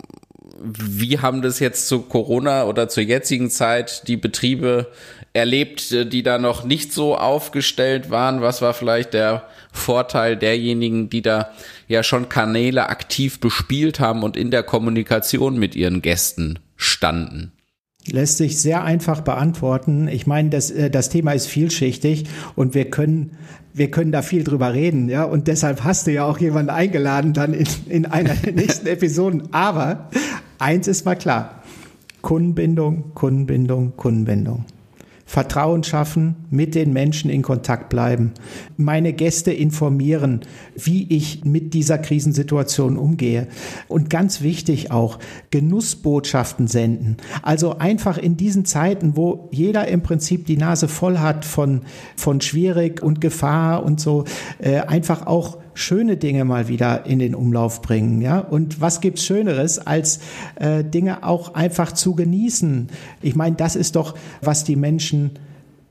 [0.62, 4.92] wie haben das jetzt zu Corona oder zur jetzigen Zeit die Betriebe
[5.34, 8.42] erlebt, die da noch nicht so aufgestellt waren?
[8.42, 11.50] Was war vielleicht der Vorteil derjenigen, die da
[11.88, 17.52] ja schon Kanäle aktiv bespielt haben und in der Kommunikation mit ihren Gästen standen?
[18.10, 20.08] Lässt sich sehr einfach beantworten.
[20.08, 23.32] Ich meine, das, äh, das Thema ist vielschichtig und wir können,
[23.74, 25.24] wir können da viel drüber reden, ja.
[25.26, 29.54] Und deshalb hast du ja auch jemanden eingeladen dann in, in einer der nächsten Episoden.
[29.54, 30.10] Aber
[30.58, 31.62] eins ist mal klar.
[32.22, 34.66] Kundenbindung, Kundenbindung, Kundenbindung.
[35.28, 38.32] Vertrauen schaffen, mit den Menschen in Kontakt bleiben,
[38.78, 40.40] meine Gäste informieren,
[40.74, 43.50] wie ich mit dieser Krisensituation umgehe.
[43.90, 45.20] Und ganz wichtig auch,
[45.52, 47.18] Genussbotschaften senden.
[47.44, 51.82] Also einfach in diesen Zeiten, wo jeder im Prinzip die Nase voll hat von,
[52.16, 54.24] von schwierig und Gefahr und so,
[54.60, 58.40] äh, einfach auch schöne Dinge mal wieder in den Umlauf bringen, ja.
[58.40, 60.20] Und was gibt's Schöneres, als
[60.56, 62.88] äh, Dinge auch einfach zu genießen?
[63.22, 65.32] Ich meine, das ist doch, was die Menschen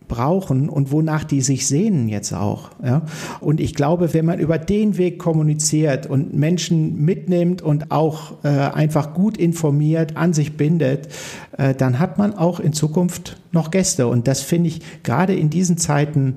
[0.08, 2.70] brauchen und wonach die sich sehnen jetzt auch.
[2.82, 3.02] Ja?
[3.40, 8.48] Und ich glaube, wenn man über den Weg kommuniziert und Menschen mitnimmt und auch äh,
[8.48, 11.08] einfach gut informiert, an sich bindet,
[11.58, 14.06] äh, dann hat man auch in Zukunft noch Gäste.
[14.06, 16.36] Und das finde ich gerade in diesen Zeiten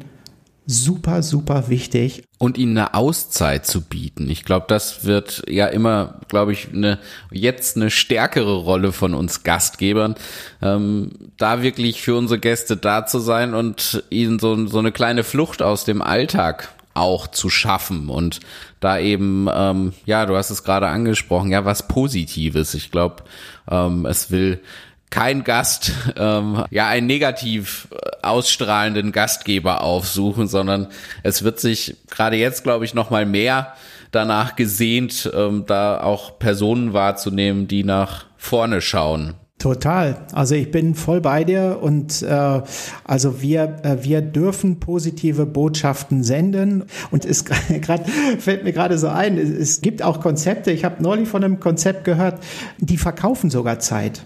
[0.69, 2.23] super, super wichtig.
[2.37, 4.29] Und ihnen eine Auszeit zu bieten.
[4.29, 6.99] Ich glaube, das wird ja immer, glaube ich, eine,
[7.31, 10.13] jetzt eine stärkere Rolle von uns Gastgebern,
[10.61, 15.23] ähm, da wirklich für unsere Gäste da zu sein und ihnen so, so eine kleine
[15.23, 18.39] Flucht aus dem Alltag auch zu schaffen und
[18.79, 22.73] da eben, ähm, ja, du hast es gerade angesprochen, ja, was Positives.
[22.73, 23.23] Ich glaube,
[23.69, 24.59] ähm, es will
[25.09, 30.87] kein Gast ähm, ja einen negativ äh, ausstrahlenden Gastgeber aufsuchen, sondern
[31.23, 33.73] es wird sich gerade jetzt, glaube ich, noch mal mehr
[34.11, 39.35] danach gesehnt, ähm, da auch Personen wahrzunehmen, die nach vorne schauen.
[39.59, 40.15] Total.
[40.31, 42.61] Also ich bin voll bei dir und äh,
[43.03, 47.43] also wir äh, wir dürfen positive Botschaften senden und es
[47.81, 48.05] gerade
[48.39, 50.71] fällt mir gerade so ein, es, es gibt auch Konzepte.
[50.71, 52.41] Ich habe neulich von einem Konzept gehört,
[52.77, 54.21] die verkaufen sogar Zeit.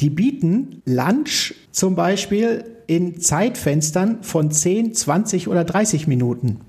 [0.00, 6.60] Die bieten Lunch zum Beispiel in Zeitfenstern von 10, 20 oder 30 Minuten.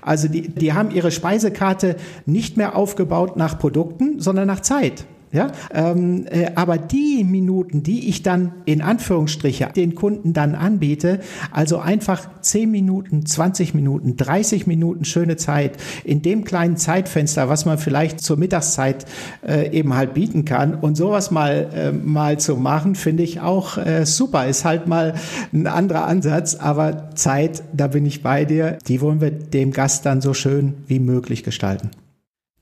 [0.00, 5.04] Also die, die haben ihre Speisekarte nicht mehr aufgebaut nach Produkten, sondern nach Zeit.
[5.32, 11.20] Ja, ähm, äh, aber die Minuten, die ich dann in Anführungsstriche den Kunden dann anbiete,
[11.50, 17.64] also einfach 10 Minuten, 20 Minuten, 30 Minuten schöne Zeit in dem kleinen Zeitfenster, was
[17.64, 19.06] man vielleicht zur Mittagszeit
[19.46, 23.78] äh, eben halt bieten kann und sowas mal äh, mal zu machen, finde ich auch
[23.78, 24.46] äh, super.
[24.46, 25.14] Ist halt mal
[25.54, 28.76] ein anderer Ansatz, aber Zeit, da bin ich bei dir.
[28.86, 31.90] Die wollen wir dem Gast dann so schön wie möglich gestalten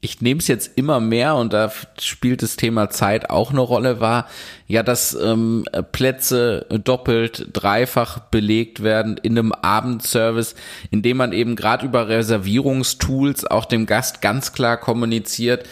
[0.02, 4.00] ich nehme es jetzt immer mehr und da spielt das Thema Zeit auch eine Rolle
[4.00, 4.28] war,
[4.66, 10.54] ja, dass ähm, Plätze doppelt, dreifach belegt werden in einem Abendservice,
[10.90, 15.66] indem man eben gerade über Reservierungstools auch dem Gast ganz klar kommuniziert,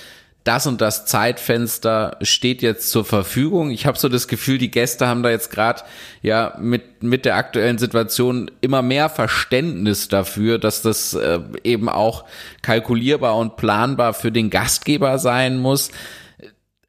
[0.49, 3.71] das und das Zeitfenster steht jetzt zur Verfügung.
[3.71, 5.83] Ich habe so das Gefühl, die Gäste haben da jetzt gerade
[6.23, 12.25] ja mit mit der aktuellen Situation immer mehr Verständnis dafür, dass das äh, eben auch
[12.63, 15.91] kalkulierbar und planbar für den Gastgeber sein muss.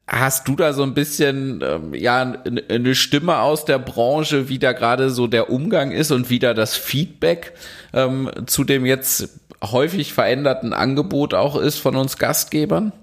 [0.06, 2.34] Hast du da so ein bisschen ähm, ja
[2.70, 6.54] eine Stimme aus der Branche, wie da gerade so der Umgang ist und wie da
[6.54, 7.52] das Feedback
[7.92, 9.28] ähm, zu dem jetzt
[9.62, 12.94] häufig veränderten Angebot auch ist von uns Gastgebern?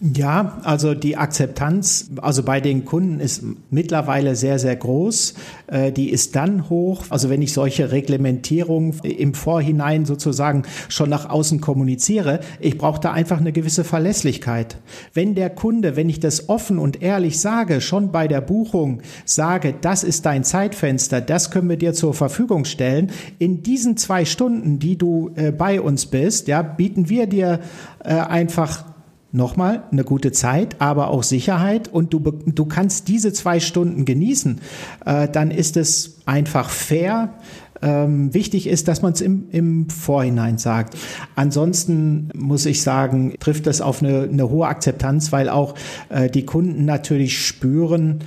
[0.00, 5.34] Ja, also die Akzeptanz, also bei den Kunden ist mittlerweile sehr, sehr groß.
[5.66, 11.28] Äh, die ist dann hoch, also wenn ich solche Reglementierungen im Vorhinein sozusagen schon nach
[11.28, 14.76] außen kommuniziere, ich brauche da einfach eine gewisse Verlässlichkeit.
[15.14, 19.74] Wenn der Kunde, wenn ich das offen und ehrlich sage, schon bei der Buchung sage,
[19.80, 24.78] das ist dein Zeitfenster, das können wir dir zur Verfügung stellen, in diesen zwei Stunden,
[24.78, 27.58] die du äh, bei uns bist, ja, bieten wir dir
[28.04, 28.84] äh, einfach
[29.32, 34.60] nochmal eine gute Zeit, aber auch Sicherheit und du, du kannst diese zwei Stunden genießen,
[35.04, 37.34] äh, dann ist es einfach fair.
[37.80, 40.96] Ähm, wichtig ist, dass man es im, im Vorhinein sagt.
[41.36, 45.74] Ansonsten muss ich sagen, trifft das auf eine, eine hohe Akzeptanz, weil auch
[46.08, 48.18] äh, die Kunden natürlich spüren,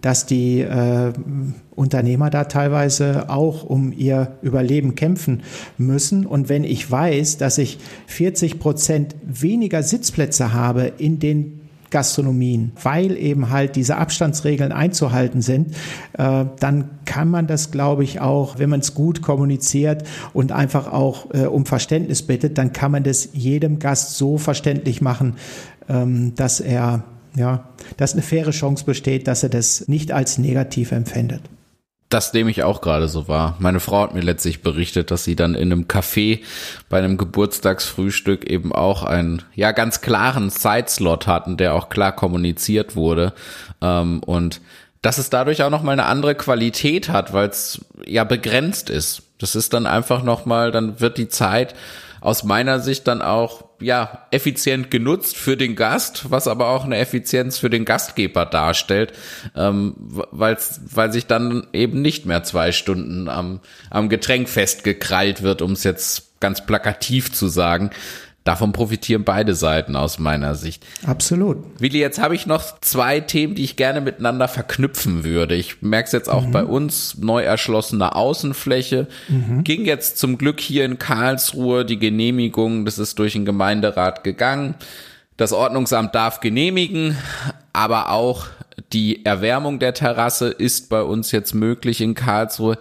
[0.00, 1.12] dass die äh,
[1.74, 5.42] Unternehmer da teilweise auch um ihr Überleben kämpfen
[5.76, 6.26] müssen.
[6.26, 13.16] Und wenn ich weiß, dass ich 40 Prozent weniger Sitzplätze habe in den Gastronomien, weil
[13.16, 15.74] eben halt diese Abstandsregeln einzuhalten sind,
[16.14, 20.92] äh, dann kann man das, glaube ich, auch, wenn man es gut kommuniziert und einfach
[20.92, 25.36] auch äh, um Verständnis bittet, dann kann man das jedem Gast so verständlich machen,
[25.88, 27.04] ähm, dass er,
[27.36, 31.42] ja, dass eine faire Chance besteht, dass er das nicht als negativ empfindet.
[32.08, 33.56] Das nehme ich auch gerade so wahr.
[33.58, 36.40] Meine Frau hat mir letztlich berichtet, dass sie dann in einem Café
[36.88, 42.96] bei einem Geburtstagsfrühstück eben auch einen, ja, ganz klaren Zeitslot hatten, der auch klar kommuniziert
[42.96, 43.34] wurde.
[43.82, 44.62] Ähm, und
[45.02, 49.22] dass es dadurch auch nochmal eine andere Qualität hat, weil es ja begrenzt ist.
[49.38, 51.74] Das ist dann einfach nochmal, dann wird die Zeit
[52.22, 56.98] aus meiner Sicht dann auch ja effizient genutzt für den Gast, was aber auch eine
[56.98, 59.12] Effizienz für den Gastgeber darstellt,
[59.56, 60.56] ähm, weil
[60.90, 63.60] weil sich dann eben nicht mehr zwei Stunden am
[63.90, 67.90] am Getränk festgekrallt wird, um es jetzt ganz plakativ zu sagen,
[68.48, 70.82] Davon profitieren beide Seiten aus meiner Sicht.
[71.04, 71.58] Absolut.
[71.80, 75.54] Willi, jetzt habe ich noch zwei Themen, die ich gerne miteinander verknüpfen würde.
[75.54, 76.52] Ich merke es jetzt auch mhm.
[76.52, 79.06] bei uns, neu erschlossene Außenfläche.
[79.28, 79.64] Mhm.
[79.64, 84.76] Ging jetzt zum Glück hier in Karlsruhe die Genehmigung, das ist durch den Gemeinderat gegangen.
[85.36, 87.18] Das Ordnungsamt darf genehmigen,
[87.74, 88.46] aber auch
[88.94, 92.78] die Erwärmung der Terrasse ist bei uns jetzt möglich in Karlsruhe.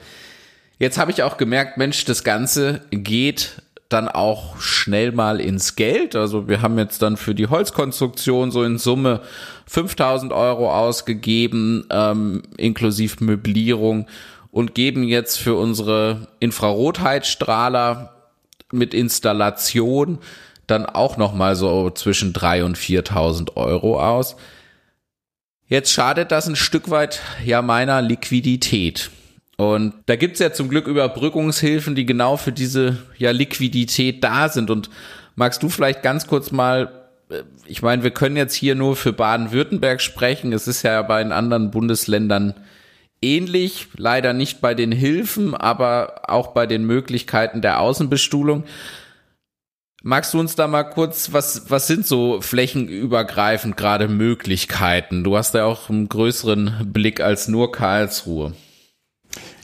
[0.79, 6.15] Jetzt habe ich auch gemerkt, Mensch, das Ganze geht dann auch schnell mal ins Geld.
[6.15, 9.21] Also wir haben jetzt dann für die Holzkonstruktion so in Summe
[9.67, 14.07] 5000 Euro ausgegeben, ähm, inklusive Möblierung
[14.51, 18.13] und geben jetzt für unsere Infrarotheizstrahler
[18.71, 20.19] mit Installation
[20.67, 24.35] dann auch noch mal so zwischen 3 und 4.000 Euro aus.
[25.67, 29.11] Jetzt schadet das ein Stück weit ja meiner Liquidität.
[29.57, 34.69] Und da gibt's ja zum Glück Überbrückungshilfen, die genau für diese ja, Liquidität da sind.
[34.69, 34.91] Und
[35.35, 39.13] magst du vielleicht ganz kurz mal, äh, ich meine, wir können jetzt hier nur für
[39.13, 40.53] Baden-Württemberg sprechen.
[40.53, 42.53] Es ist ja bei den anderen Bundesländern
[43.19, 48.63] ähnlich, leider nicht bei den Hilfen, aber auch bei den Möglichkeiten der Außenbestuhlung.
[50.03, 55.23] Magst du uns da mal kurz, was, was sind so flächenübergreifend gerade Möglichkeiten?
[55.23, 58.53] Du hast ja auch einen größeren Blick als nur Karlsruhe.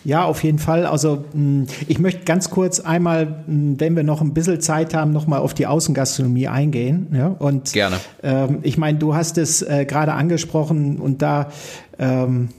[0.05, 0.85] Ja, auf jeden Fall.
[0.85, 5.11] Also hm, ich möchte ganz kurz einmal, hm, wenn wir noch ein bisschen Zeit haben,
[5.11, 7.07] nochmal auf die Außengastronomie eingehen.
[7.13, 7.27] Ja?
[7.27, 7.97] Und Gerne.
[8.21, 11.49] Ähm, ich meine, du hast es äh, gerade angesprochen und da
[11.99, 12.49] ähm,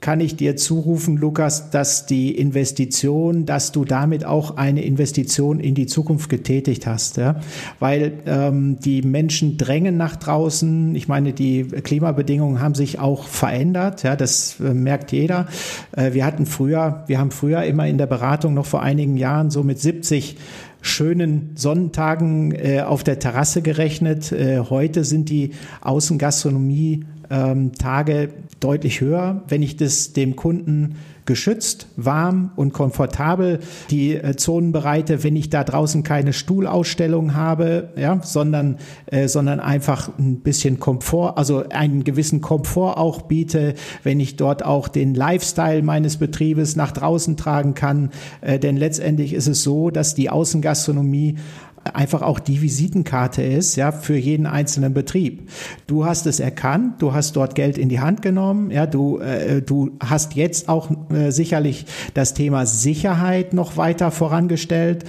[0.00, 5.74] kann ich dir zurufen, Lukas, dass die Investition, dass du damit auch eine Investition in
[5.74, 7.40] die Zukunft getätigt hast, ja?
[7.80, 10.94] weil ähm, die Menschen drängen nach draußen.
[10.94, 15.48] Ich meine, die Klimabedingungen haben sich auch verändert, ja, das äh, merkt jeder.
[15.92, 19.50] Äh, wir hatten früher, wir haben früher immer in der Beratung noch vor einigen Jahren
[19.50, 20.36] so mit 70
[20.82, 24.32] schönen Sonnentagen äh, auf der Terrasse gerechnet.
[24.32, 29.42] Äh, heute sind die Außengastronomie ähm, Tage deutlich höher.
[29.48, 30.96] Wenn ich das dem Kunden
[31.30, 37.90] geschützt, warm und komfortabel die äh, Zonen bereite, wenn ich da draußen keine Stuhlausstellung habe,
[37.96, 44.18] ja, sondern, äh, sondern einfach ein bisschen Komfort, also einen gewissen Komfort auch biete, wenn
[44.18, 48.10] ich dort auch den Lifestyle meines Betriebes nach draußen tragen kann.
[48.40, 51.36] Äh, denn letztendlich ist es so, dass die Außengastronomie
[51.84, 55.50] einfach auch die Visitenkarte ist, ja, für jeden einzelnen Betrieb.
[55.86, 59.62] Du hast es erkannt, du hast dort Geld in die Hand genommen, ja, du, äh,
[59.62, 65.04] du hast jetzt auch äh, sicherlich das Thema Sicherheit noch weiter vorangestellt.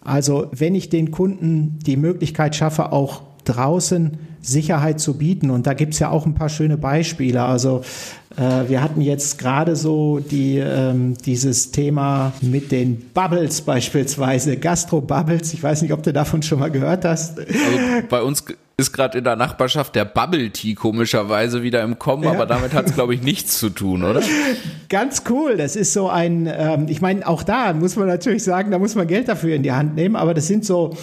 [0.00, 5.50] Also wenn ich den Kunden die Möglichkeit schaffe, auch draußen Sicherheit zu bieten.
[5.50, 7.42] Und da gibt's ja auch ein paar schöne Beispiele.
[7.42, 7.82] Also
[8.36, 15.54] äh, wir hatten jetzt gerade so die, ähm, dieses Thema mit den Bubbles beispielsweise, Gastro-Bubbles.
[15.54, 17.38] Ich weiß nicht, ob du davon schon mal gehört hast.
[17.38, 17.48] Also
[18.08, 18.44] bei uns
[18.76, 22.32] ist gerade in der Nachbarschaft der Bubble Tea komischerweise wieder im Kommen, ja.
[22.32, 24.20] aber damit hat es, glaube ich, nichts zu tun, oder?
[24.88, 25.56] Ganz cool.
[25.56, 28.96] Das ist so ein, ähm, ich meine, auch da muss man natürlich sagen, da muss
[28.96, 30.96] man Geld dafür in die Hand nehmen, aber das sind so,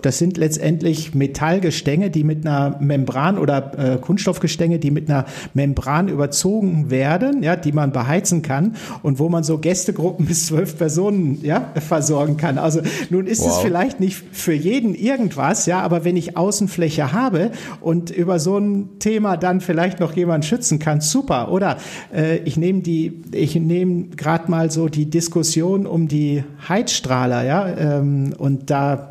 [0.00, 6.08] das sind letztendlich Metallgestänge, die mit einer Membran oder äh, Kunststoffgestänge, die mit einer Membran
[6.08, 11.44] überzogen werden, ja, die man beheizen kann und wo man so Gästegruppen bis zwölf Personen
[11.44, 12.56] ja, versorgen kann.
[12.56, 13.50] Also nun ist wow.
[13.50, 17.50] es vielleicht nicht für jeden irgendwas, ja, aber wenn ich Außenfläche habe, habe
[17.80, 21.50] und über so ein Thema dann vielleicht noch jemand schützen kann, super.
[21.50, 21.78] Oder
[22.14, 27.68] äh, ich nehme die, ich nehme gerade mal so die Diskussion um die Heizstrahler, ja,
[27.68, 29.08] ähm, und da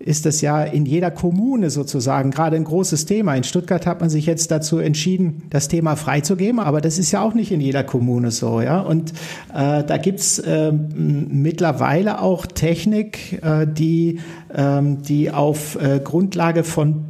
[0.00, 3.34] ist das ja in jeder Kommune sozusagen gerade ein großes Thema.
[3.34, 7.20] In Stuttgart hat man sich jetzt dazu entschieden, das Thema freizugeben, aber das ist ja
[7.22, 8.80] auch nicht in jeder Kommune so, ja.
[8.80, 9.12] Und
[9.54, 17.04] äh, da gibt's äh, mittlerweile auch Technik, äh, die, äh, die auf äh, Grundlage von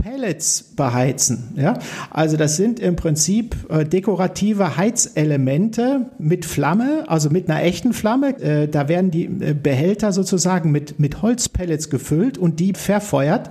[0.00, 1.52] Pellets beheizen.
[1.56, 1.78] Ja?
[2.10, 8.40] Also das sind im Prinzip äh, dekorative Heizelemente mit Flamme, also mit einer echten Flamme.
[8.40, 13.50] Äh, da werden die äh, Behälter sozusagen mit, mit Holzpellets gefüllt und die verfeuert.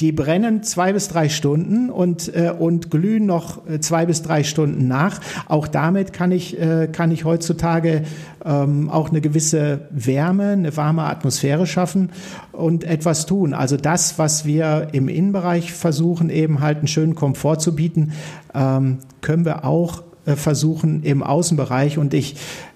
[0.00, 4.44] Die brennen zwei bis drei Stunden und, äh, und glühen noch äh, zwei bis drei
[4.44, 5.20] Stunden nach.
[5.46, 8.02] Auch damit kann ich, äh, kann ich heutzutage
[8.44, 12.10] ähm, auch eine gewisse Wärme, eine warme Atmosphäre schaffen
[12.52, 13.54] und etwas tun.
[13.54, 18.12] Also das, was wir im Innenbereich versuchen, eben halt einen schönen Komfort zu bieten,
[18.54, 22.34] ähm, können wir auch äh, versuchen im Außenbereich und ich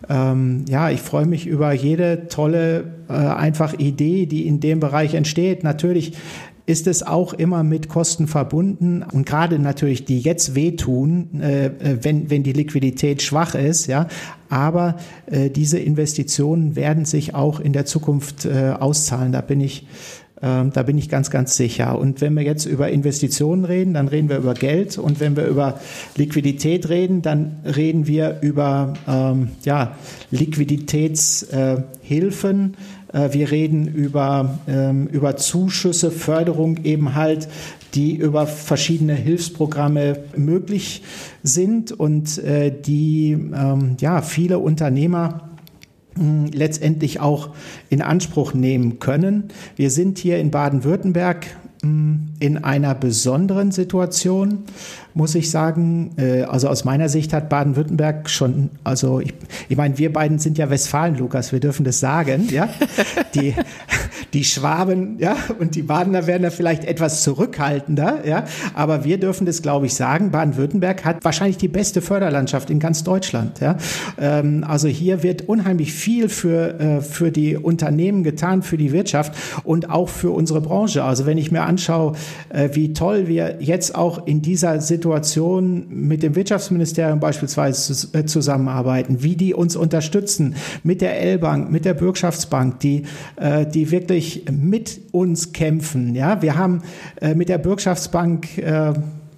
[0.08, 5.14] ähm, ja ich freue mich über jede tolle äh, einfach Idee die in dem Bereich
[5.14, 6.12] entsteht natürlich
[6.70, 11.72] ist es auch immer mit Kosten verbunden und gerade natürlich die jetzt wehtun, äh, äh,
[12.02, 14.06] wenn, wenn die Liquidität schwach ist, ja.
[14.48, 14.96] Aber
[15.26, 19.32] äh, diese Investitionen werden sich auch in der Zukunft äh, auszahlen.
[19.32, 19.84] Da bin ich
[20.42, 21.98] ähm, da bin ich ganz, ganz sicher.
[21.98, 24.96] Und wenn wir jetzt über Investitionen reden, dann reden wir über Geld.
[24.96, 25.80] Und wenn wir über
[26.16, 29.96] Liquidität reden, dann reden wir über ähm, ja,
[30.30, 32.72] Liquiditätshilfen.
[32.72, 32.76] Äh,
[33.12, 37.48] wir reden über, ähm, über Zuschüsse, Förderung eben halt,
[37.94, 41.02] die über verschiedene Hilfsprogramme möglich
[41.42, 45.50] sind und äh, die ähm, ja, viele Unternehmer
[46.52, 47.50] letztendlich auch
[47.88, 49.44] in Anspruch nehmen können.
[49.76, 51.46] Wir sind hier in Baden-Württemberg
[51.82, 54.64] in einer besonderen Situation,
[55.14, 56.12] muss ich sagen.
[56.16, 59.34] Äh, also aus meiner Sicht hat Baden-Württemberg schon, also ich,
[59.68, 62.68] ich meine, wir beiden sind ja Westfalen, Lukas, wir dürfen das sagen, ja.
[63.34, 63.54] Die,
[64.32, 68.44] die Schwaben, ja, und die Badener werden da vielleicht etwas zurückhaltender, ja.
[68.74, 70.30] Aber wir dürfen das, glaube ich, sagen.
[70.30, 73.76] Baden-Württemberg hat wahrscheinlich die beste Förderlandschaft in ganz Deutschland, ja.
[74.18, 79.32] Ähm, also hier wird unheimlich viel für, äh, für die Unternehmen getan, für die Wirtschaft
[79.64, 81.04] und auch für unsere Branche.
[81.04, 82.14] Also wenn ich mir anschaue,
[82.50, 89.22] äh, wie toll wir jetzt auch in dieser Situation mit dem Wirtschaftsministerium beispielsweise äh, zusammenarbeiten,
[89.22, 93.04] wie die uns unterstützen mit der L-Bank, mit der Bürgschaftsbank, die,
[93.36, 96.14] äh, die wirklich mit uns kämpfen.
[96.14, 96.82] Ja, wir haben
[97.34, 98.58] mit der Bürgschaftsbank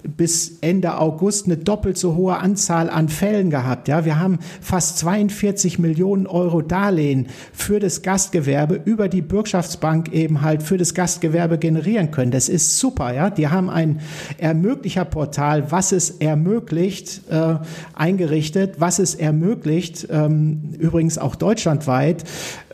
[0.03, 3.89] bis Ende August eine doppelt so hohe Anzahl an Fällen gehabt.
[3.89, 10.43] Ja, wir haben fast 42 Millionen Euro Darlehen für das Gastgewerbe über die Bürgschaftsbank eben
[10.43, 12.31] halt für das Gastgewerbe generieren können.
[12.31, 13.15] Das ist super.
[13.15, 14.01] Ja, die haben ein
[14.39, 17.57] Ermöglicher-Portal, was es ermöglicht, äh,
[17.95, 22.25] eingerichtet, was es ermöglicht, ähm, übrigens auch deutschlandweit,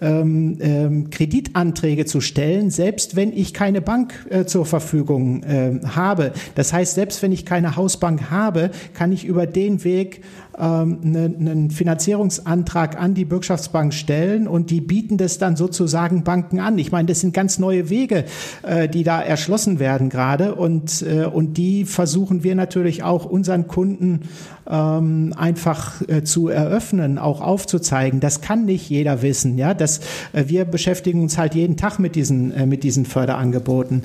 [0.00, 6.32] ähm, ähm, Kreditanträge zu stellen, selbst wenn ich keine Bank äh, zur Verfügung äh, habe.
[6.54, 10.22] Das heißt, selbst wenn ich keine Hausbank habe, kann ich über den Weg
[10.58, 16.78] einen Finanzierungsantrag an die Bürgschaftsbank stellen und die bieten das dann sozusagen Banken an.
[16.78, 18.24] Ich meine, das sind ganz neue Wege,
[18.62, 23.68] äh, die da erschlossen werden gerade und, äh, und die versuchen wir natürlich auch unseren
[23.68, 24.22] Kunden
[24.68, 28.20] ähm, einfach äh, zu eröffnen, auch aufzuzeigen.
[28.20, 29.58] Das kann nicht jeder wissen.
[29.58, 30.00] Ja, das,
[30.32, 34.02] wir beschäftigen uns halt jeden Tag mit diesen, mit diesen Förderangeboten.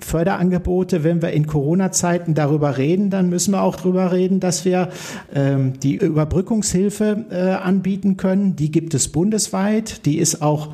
[0.00, 4.88] Förderangebote, wenn wir in Corona-Zeiten darüber reden, dann müssen wir auch darüber reden, dass wir
[5.34, 8.56] ähm, die Überbrückungshilfe äh, anbieten können.
[8.56, 10.06] Die gibt es bundesweit.
[10.06, 10.68] Die ist auch,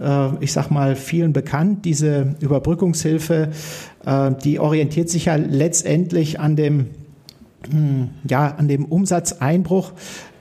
[0.00, 1.84] äh, ich sag mal, vielen bekannt.
[1.84, 3.50] Diese Überbrückungshilfe,
[4.04, 6.86] äh, die orientiert sich ja letztendlich an dem
[7.70, 9.92] hm, ja, an dem Umsatzeinbruch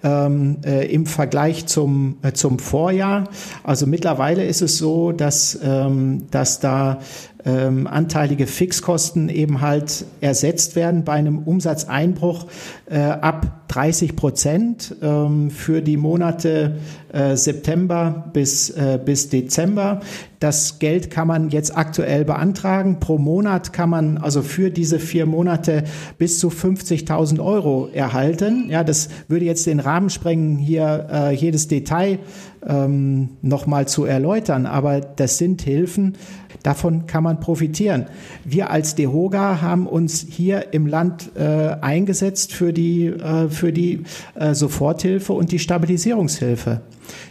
[0.03, 3.25] ähm, äh, im Vergleich zum, äh, zum Vorjahr.
[3.63, 6.99] Also mittlerweile ist es so, dass, ähm, dass da
[7.45, 12.47] ähm, anteilige Fixkosten eben halt ersetzt werden bei einem Umsatzeinbruch
[12.89, 16.75] äh, ab 30 Prozent ähm, für die Monate
[17.13, 20.01] äh, September bis, äh, bis Dezember.
[20.39, 22.99] Das Geld kann man jetzt aktuell beantragen.
[22.99, 25.83] Pro Monat kann man also für diese vier Monate
[26.17, 28.69] bis zu 50.000 Euro erhalten.
[28.69, 32.19] Ja, das würde jetzt den Rahmen sprengen, hier äh, jedes Detail
[32.67, 34.65] ähm, nochmal zu erläutern.
[34.65, 36.15] Aber das sind Hilfen,
[36.63, 38.05] Davon kann man profitieren.
[38.45, 41.41] Wir als DEHOGA haben uns hier im Land äh,
[41.81, 44.03] eingesetzt für die, äh, für die
[44.35, 46.81] äh, Soforthilfe und die Stabilisierungshilfe.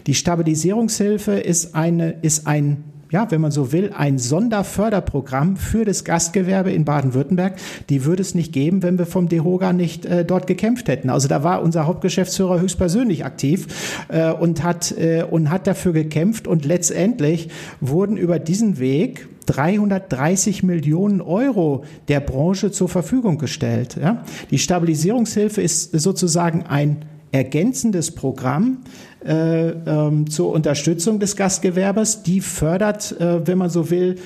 [0.06, 6.04] Die Stabilisierungshilfe ist, eine, ist ein ja, wenn man so will, ein Sonderförderprogramm für das
[6.04, 7.56] Gastgewerbe in Baden-Württemberg.
[7.88, 11.10] Die würde es nicht geben, wenn wir vom DEHOGA nicht äh, dort gekämpft hätten.
[11.10, 13.66] Also da war unser Hauptgeschäftsführer höchstpersönlich aktiv
[14.08, 16.46] äh, und, hat, äh, und hat dafür gekämpft.
[16.46, 17.48] Und letztendlich
[17.80, 23.98] wurden über diesen Weg 330 Millionen Euro der Branche zur Verfügung gestellt.
[24.00, 24.24] Ja?
[24.50, 28.78] Die Stabilisierungshilfe ist sozusagen ein ergänzendes Programm
[29.24, 32.22] äh, ähm, zur Unterstützung des Gastgewerbers.
[32.22, 34.16] Die fördert, äh, wenn man so will,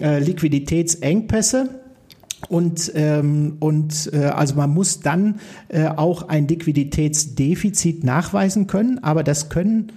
[0.00, 1.68] äh, Liquiditätsengpässe.
[2.48, 9.22] Und, ähm, und äh, also man muss dann äh, auch ein Liquiditätsdefizit nachweisen können, aber
[9.22, 9.92] das können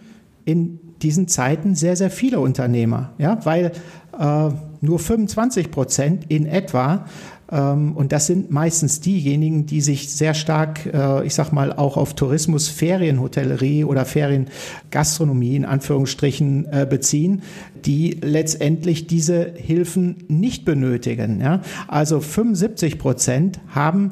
[0.45, 3.73] in diesen Zeiten sehr, sehr viele Unternehmer, ja, weil
[4.17, 4.49] äh,
[4.81, 7.05] nur 25 Prozent in etwa
[7.49, 12.13] und das sind meistens diejenigen, die sich sehr stark, äh, ich sag mal, auch auf
[12.13, 17.43] Tourismus, Ferienhotellerie oder Feriengastronomie in Anführungsstrichen äh, beziehen,
[17.85, 21.61] die letztendlich diese Hilfen nicht benötigen.
[21.87, 24.11] Also 75 Prozent haben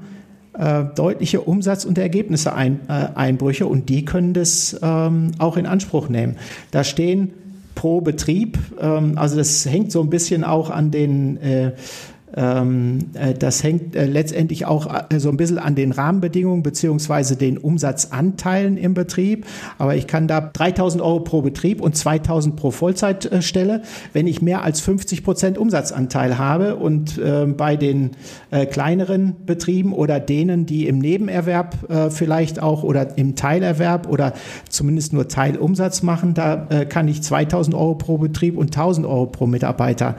[0.57, 6.37] äh, deutliche Umsatz- und Ergebnisse-Einbrüche und die können das ähm, auch in Anspruch nehmen.
[6.71, 7.33] Da stehen
[7.73, 11.73] pro Betrieb, ähm, also das hängt so ein bisschen auch an den ähm,
[12.35, 18.75] das hängt äh, letztendlich auch äh, so ein bisschen an den Rahmenbedingungen beziehungsweise den Umsatzanteilen
[18.75, 19.45] im Betrieb.
[19.77, 24.63] Aber ich kann da 3000 Euro pro Betrieb und 2000 pro Vollzeitstelle, wenn ich mehr
[24.63, 28.11] als 50 Prozent Umsatzanteil habe und ähm, bei den
[28.71, 31.75] kleineren Betrieben oder denen, die im Nebenerwerb
[32.09, 34.33] vielleicht auch oder im Teilerwerb oder
[34.69, 39.45] zumindest nur Teilumsatz machen, da kann ich 2000 Euro pro Betrieb und 1000 Euro pro
[39.47, 40.15] Mitarbeiter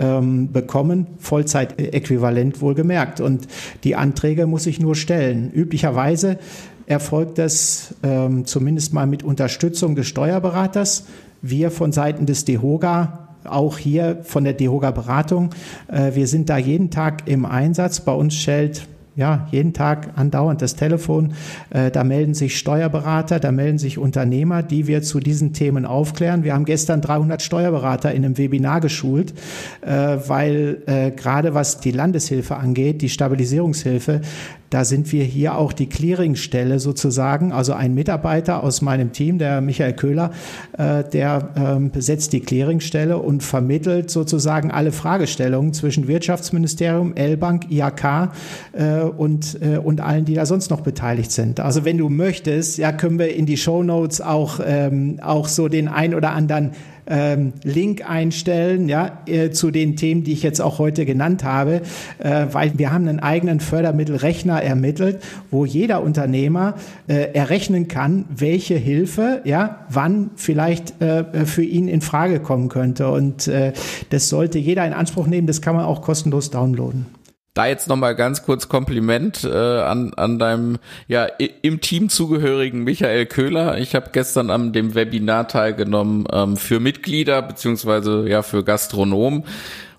[0.00, 3.20] ähm, bekommen, Vollzeitäquivalent wohlgemerkt.
[3.20, 3.46] Und
[3.84, 5.52] die Anträge muss ich nur stellen.
[5.52, 6.38] Üblicherweise
[6.86, 11.04] erfolgt das ähm, zumindest mal mit Unterstützung des Steuerberaters.
[11.42, 15.50] Wir von Seiten des DEHOGA auch hier von der DEHOGA Beratung.
[15.88, 18.00] Äh, wir sind da jeden Tag im Einsatz.
[18.00, 18.86] Bei uns stellt
[19.20, 21.34] ja, jeden Tag andauernd das Telefon.
[21.68, 26.42] Äh, da melden sich Steuerberater, da melden sich Unternehmer, die wir zu diesen Themen aufklären.
[26.42, 29.34] Wir haben gestern 300 Steuerberater in einem Webinar geschult,
[29.82, 34.22] äh, weil äh, gerade was die Landeshilfe angeht, die Stabilisierungshilfe,
[34.70, 39.60] da sind wir hier auch die Clearingstelle sozusagen, also ein Mitarbeiter aus meinem Team, der
[39.60, 40.30] Michael Köhler,
[40.78, 48.30] der ähm, besetzt die Clearingstelle und vermittelt sozusagen alle Fragestellungen zwischen Wirtschaftsministerium, L-Bank, IAK
[48.72, 51.60] äh, und, äh, und allen, die da sonst noch beteiligt sind.
[51.60, 55.68] Also wenn du möchtest, ja, können wir in die Show Notes auch, ähm, auch so
[55.68, 56.72] den ein oder anderen
[57.10, 61.82] ähm, Link einstellen, ja, äh, zu den Themen, die ich jetzt auch heute genannt habe,
[62.18, 66.74] äh, weil wir haben einen eigenen Fördermittelrechner ermittelt, wo jeder Unternehmer
[67.08, 73.10] äh, errechnen kann, welche Hilfe, ja, wann vielleicht äh, für ihn in Frage kommen könnte.
[73.10, 73.72] Und äh,
[74.10, 75.48] das sollte jeder in Anspruch nehmen.
[75.48, 77.06] Das kann man auch kostenlos downloaden.
[77.52, 80.78] Da jetzt nochmal ganz kurz Kompliment äh, an, an deinem
[81.08, 83.76] ja im Team zugehörigen Michael Köhler.
[83.78, 89.42] Ich habe gestern an dem Webinar teilgenommen ähm, für Mitglieder beziehungsweise ja für Gastronomen,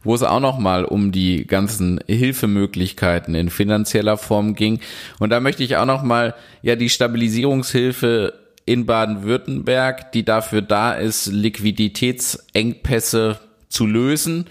[0.02, 4.80] wo es auch nochmal um die ganzen Hilfemöglichkeiten in finanzieller Form ging.
[5.20, 8.34] Und da möchte ich auch nochmal ja die Stabilisierungshilfe
[8.66, 14.46] in Baden-Württemberg, die dafür da ist, Liquiditätsengpässe zu lösen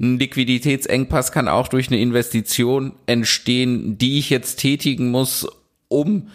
[0.00, 5.46] ein Liquiditätsengpass kann auch durch eine Investition entstehen, die ich jetzt tätigen muss,
[5.88, 6.28] um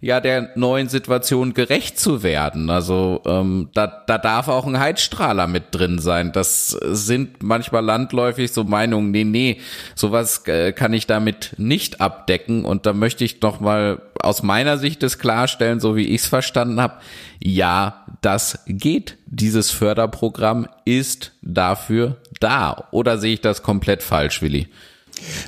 [0.00, 2.68] ja der neuen Situation gerecht zu werden.
[2.68, 6.32] Also ähm, da, da darf auch ein Heizstrahler mit drin sein.
[6.32, 9.60] Das sind manchmal landläufig so Meinungen, nee, nee,
[9.94, 12.64] sowas äh, kann ich damit nicht abdecken.
[12.64, 16.26] Und da möchte ich doch mal aus meiner Sicht das klarstellen, so wie ich es
[16.26, 16.94] verstanden habe.
[17.40, 19.18] Ja, das geht.
[19.26, 22.88] Dieses Förderprogramm ist dafür da.
[22.90, 24.68] Oder sehe ich das komplett falsch, Willi?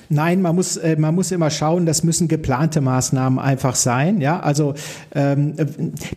[0.09, 4.21] Nein, man muss, äh, man muss immer schauen, das müssen geplante Maßnahmen einfach sein.
[4.21, 4.75] Ja, also
[5.15, 5.55] ähm,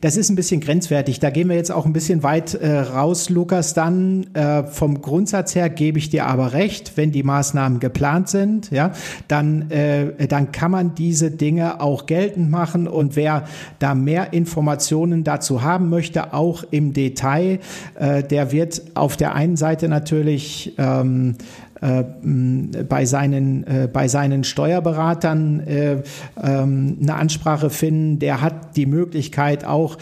[0.02, 1.20] das ist ein bisschen grenzwertig.
[1.20, 3.74] Da gehen wir jetzt auch ein bisschen weit äh, raus, Lukas.
[3.74, 8.72] Dann äh, vom Grundsatz her gebe ich dir aber recht, wenn die Maßnahmen geplant sind,
[8.72, 8.92] ja,
[9.28, 12.88] dann, äh, dann kann man diese Dinge auch geltend machen.
[12.88, 13.46] Und wer
[13.80, 17.60] da mehr Informationen dazu haben möchte, auch im Detail,
[17.96, 24.44] äh, der wird auf der einen Seite natürlich ähm, äh, bei seinen, äh, bei seinen
[24.44, 25.98] Steuerberatern äh,
[26.42, 28.20] ähm, eine Ansprache finden.
[28.20, 29.98] Der hat die Möglichkeit auch,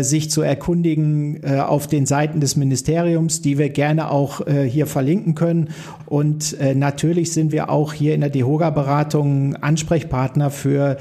[0.00, 5.68] sich zu erkundigen auf den Seiten des Ministeriums, die wir gerne auch hier verlinken können.
[6.06, 10.96] Und natürlich sind wir auch hier in der DEHOGA-Beratung Ansprechpartner für,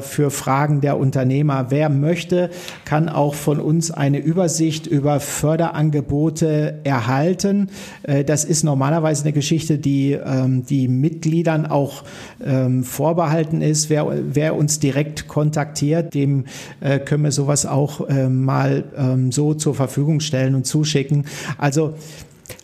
[0.00, 1.66] für Fragen der Unternehmer.
[1.70, 2.50] Wer möchte,
[2.84, 7.70] kann auch von uns eine Übersicht über Förderangebote erhalten.
[8.26, 12.04] Das ist normalerweise eine Geschichte, Geschichte, die, ähm, die Mitgliedern auch
[12.40, 13.90] ähm, vorbehalten ist.
[13.90, 16.44] Wer, wer uns direkt kontaktiert, dem
[16.80, 21.24] äh, können wir sowas auch äh, mal ähm, so zur Verfügung stellen und zuschicken.
[21.58, 21.94] Also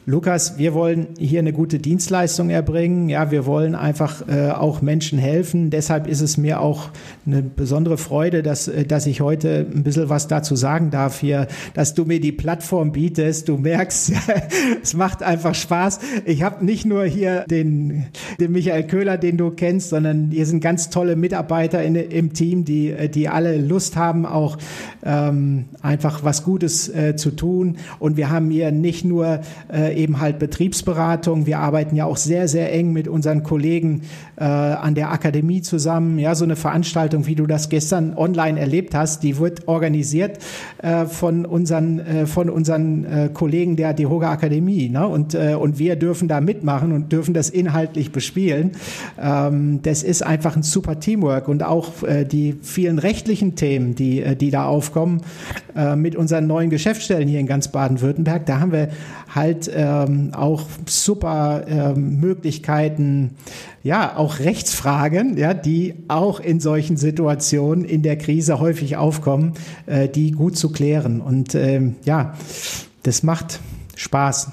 [0.08, 3.08] Lukas, wir wollen hier eine gute Dienstleistung erbringen.
[3.08, 5.70] Ja, wir wollen einfach äh, auch Menschen helfen.
[5.70, 6.90] Deshalb ist es mir auch
[7.26, 11.48] eine besondere Freude, dass, äh, dass ich heute ein bisschen was dazu sagen darf hier,
[11.74, 13.48] dass du mir die Plattform bietest.
[13.48, 14.12] Du merkst,
[14.82, 15.98] es macht einfach Spaß.
[16.24, 18.06] Ich habe nicht nur hier den,
[18.38, 22.64] den Michael Köhler, den du kennst, sondern hier sind ganz tolle Mitarbeiter in, im Team,
[22.64, 24.56] die, die alle Lust haben, auch
[25.04, 27.78] ähm, einfach was Gutes äh, zu tun.
[27.98, 31.46] Und wir haben hier nicht nur äh, eben halt Betriebsberatung.
[31.46, 34.02] Wir arbeiten ja auch sehr, sehr eng mit unseren Kollegen
[34.36, 36.18] äh, an der Akademie zusammen.
[36.18, 40.38] Ja, so eine Veranstaltung, wie du das gestern online erlebt hast, die wird organisiert
[40.82, 44.88] äh, von unseren, äh, von unseren äh, Kollegen der Dehoga Akademie.
[44.88, 45.06] Ne?
[45.06, 48.72] Und, äh, und wir dürfen da mitmachen und dürfen das inhaltlich bespielen.
[49.20, 54.22] Ähm, das ist einfach ein super Teamwork und auch äh, die vielen rechtlichen Themen, die,
[54.22, 55.22] äh, die da aufkommen,
[55.74, 58.88] äh, mit unseren neuen Geschäftsstellen hier in ganz Baden-Württemberg, da haben wir
[59.34, 63.36] halt ähm, auch super ähm, Möglichkeiten,
[63.82, 69.54] ja, auch Rechtsfragen, ja, die auch in solchen Situationen in der Krise häufig aufkommen,
[69.86, 71.20] äh, die gut zu klären.
[71.20, 72.34] Und ähm, ja,
[73.02, 73.60] das macht
[73.96, 74.50] Spaß.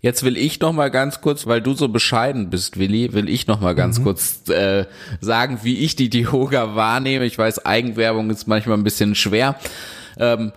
[0.00, 3.46] Jetzt will ich noch mal ganz kurz, weil du so bescheiden bist, Willi, will ich
[3.46, 4.04] noch mal ganz mhm.
[4.04, 4.84] kurz äh,
[5.20, 7.24] sagen, wie ich die Yoga wahrnehme.
[7.24, 9.56] Ich weiß, Eigenwerbung ist manchmal ein bisschen schwer.
[10.18, 10.52] Ähm,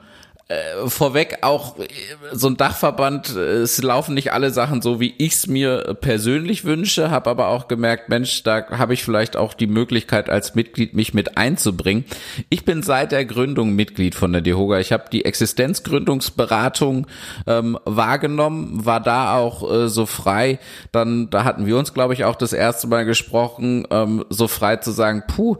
[0.49, 1.87] äh, vorweg auch äh,
[2.31, 6.65] so ein Dachverband, äh, es laufen nicht alle Sachen so, wie ich es mir persönlich
[6.65, 10.95] wünsche, habe aber auch gemerkt, Mensch, da habe ich vielleicht auch die Möglichkeit als Mitglied
[10.95, 12.03] mich mit einzubringen.
[12.49, 14.79] Ich bin seit der Gründung Mitglied von der DEHOGA.
[14.79, 17.05] Ich habe die Existenzgründungsberatung
[17.45, 20.57] ähm, wahrgenommen, war da auch äh, so frei.
[20.91, 24.77] Dann, da hatten wir uns, glaube ich, auch das erste Mal gesprochen, ähm, so frei
[24.77, 25.57] zu sagen, puh,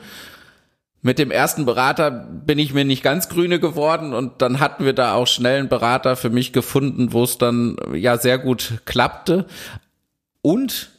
[1.01, 4.93] mit dem ersten Berater bin ich mir nicht ganz grüne geworden und dann hatten wir
[4.93, 9.45] da auch schnell einen Berater für mich gefunden, wo es dann ja sehr gut klappte.
[10.41, 10.91] Und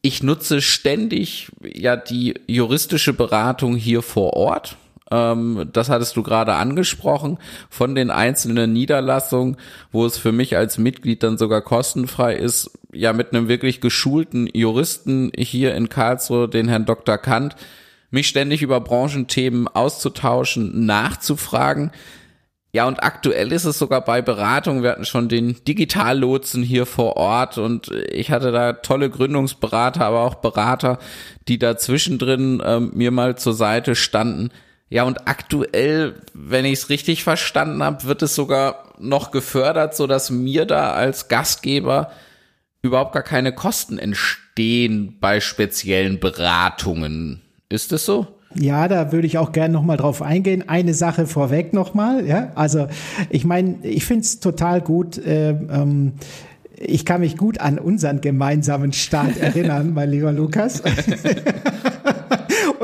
[0.00, 4.76] ich nutze ständig ja die juristische Beratung hier vor Ort.
[5.10, 7.38] Ähm, das hattest du gerade angesprochen
[7.68, 9.56] von den einzelnen Niederlassungen,
[9.92, 14.48] wo es für mich als Mitglied dann sogar kostenfrei ist, ja mit einem wirklich geschulten
[14.52, 17.18] Juristen hier in Karlsruhe, den Herrn Dr.
[17.18, 17.56] Kant,
[18.14, 21.90] mich ständig über Branchenthemen auszutauschen, nachzufragen.
[22.72, 24.82] Ja, und aktuell ist es sogar bei Beratung.
[24.82, 30.22] Wir hatten schon den Digitallotsen hier vor Ort und ich hatte da tolle Gründungsberater, aber
[30.22, 30.98] auch Berater,
[31.46, 34.50] die da zwischendrin ähm, mir mal zur Seite standen.
[34.88, 40.06] Ja, und aktuell, wenn ich es richtig verstanden habe, wird es sogar noch gefördert, so
[40.06, 42.10] dass mir da als Gastgeber
[42.82, 47.43] überhaupt gar keine Kosten entstehen bei speziellen Beratungen.
[47.74, 48.28] Ist das so?
[48.54, 50.68] Ja, da würde ich auch gerne nochmal drauf eingehen.
[50.68, 52.24] Eine Sache vorweg nochmal.
[52.24, 52.86] Ja, also
[53.30, 55.18] ich meine, ich finde es total gut.
[55.18, 56.12] Äh, ähm,
[56.78, 60.82] ich kann mich gut an unseren gemeinsamen Start erinnern, mein lieber Lukas.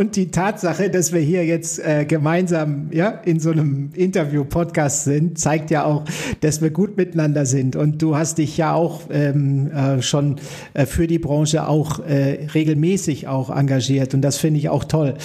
[0.01, 5.39] und die Tatsache, dass wir hier jetzt äh, gemeinsam ja, in so einem Interview-Podcast sind,
[5.39, 6.07] zeigt ja auch,
[6.41, 7.77] dass wir gut miteinander sind.
[7.77, 10.37] Und du hast dich ja auch ähm, äh, schon
[10.73, 14.15] äh, für die Branche auch äh, regelmäßig auch engagiert.
[14.15, 15.17] Und das finde ich auch toll.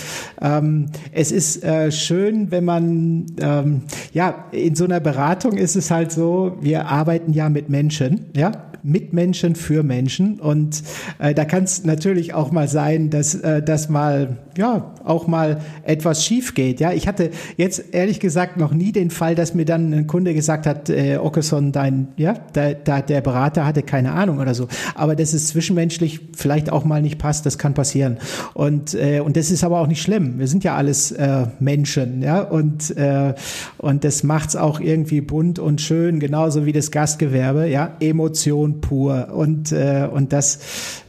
[0.42, 5.90] Ähm, es ist äh, schön, wenn man, ähm, ja, in so einer Beratung ist es
[5.90, 8.52] halt so, wir arbeiten ja mit Menschen, ja,
[8.86, 10.40] mit Menschen für Menschen.
[10.40, 10.84] Und
[11.18, 15.60] äh, da kann es natürlich auch mal sein, dass äh, das mal ja auch mal
[15.84, 16.80] etwas schief geht.
[16.80, 20.34] Ja, ich hatte jetzt ehrlich gesagt noch nie den Fall, dass mir dann ein Kunde
[20.34, 24.68] gesagt hat, äh, Ockeson, dein ja, da, da, der Berater hatte keine Ahnung oder so.
[24.94, 28.18] Aber dass es zwischenmenschlich vielleicht auch mal nicht passt, das kann passieren.
[28.54, 30.38] Und äh, und das ist aber auch nicht schlimm.
[30.38, 33.34] Wir sind ja alles äh, Menschen, ja und äh,
[33.78, 37.68] und das macht's auch irgendwie bunt und schön, genauso wie das Gastgewerbe.
[37.68, 39.30] Ja, Emotion pur.
[39.34, 40.60] Und, äh, und das,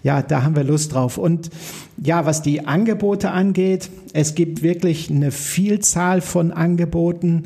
[0.03, 1.19] ja, da haben wir Lust drauf.
[1.19, 1.51] Und
[2.03, 7.45] ja, was die Angebote angeht, es gibt wirklich eine Vielzahl von Angeboten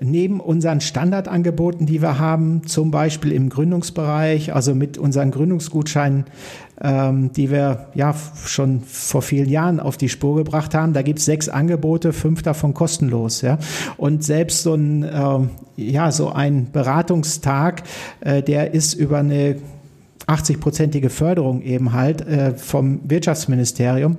[0.00, 6.24] neben unseren Standardangeboten, die wir haben, zum Beispiel im Gründungsbereich, also mit unseren Gründungsgutscheinen,
[6.82, 8.14] ähm, die wir ja
[8.44, 10.92] schon vor vielen Jahren auf die Spur gebracht haben.
[10.92, 13.40] Da gibt es sechs Angebote, fünf davon kostenlos.
[13.40, 13.58] Ja,
[13.96, 15.38] und selbst so ein äh,
[15.76, 17.84] ja so ein Beratungstag,
[18.20, 19.56] äh, der ist über eine
[20.26, 24.16] 80-prozentige Förderung eben halt äh, vom Wirtschaftsministerium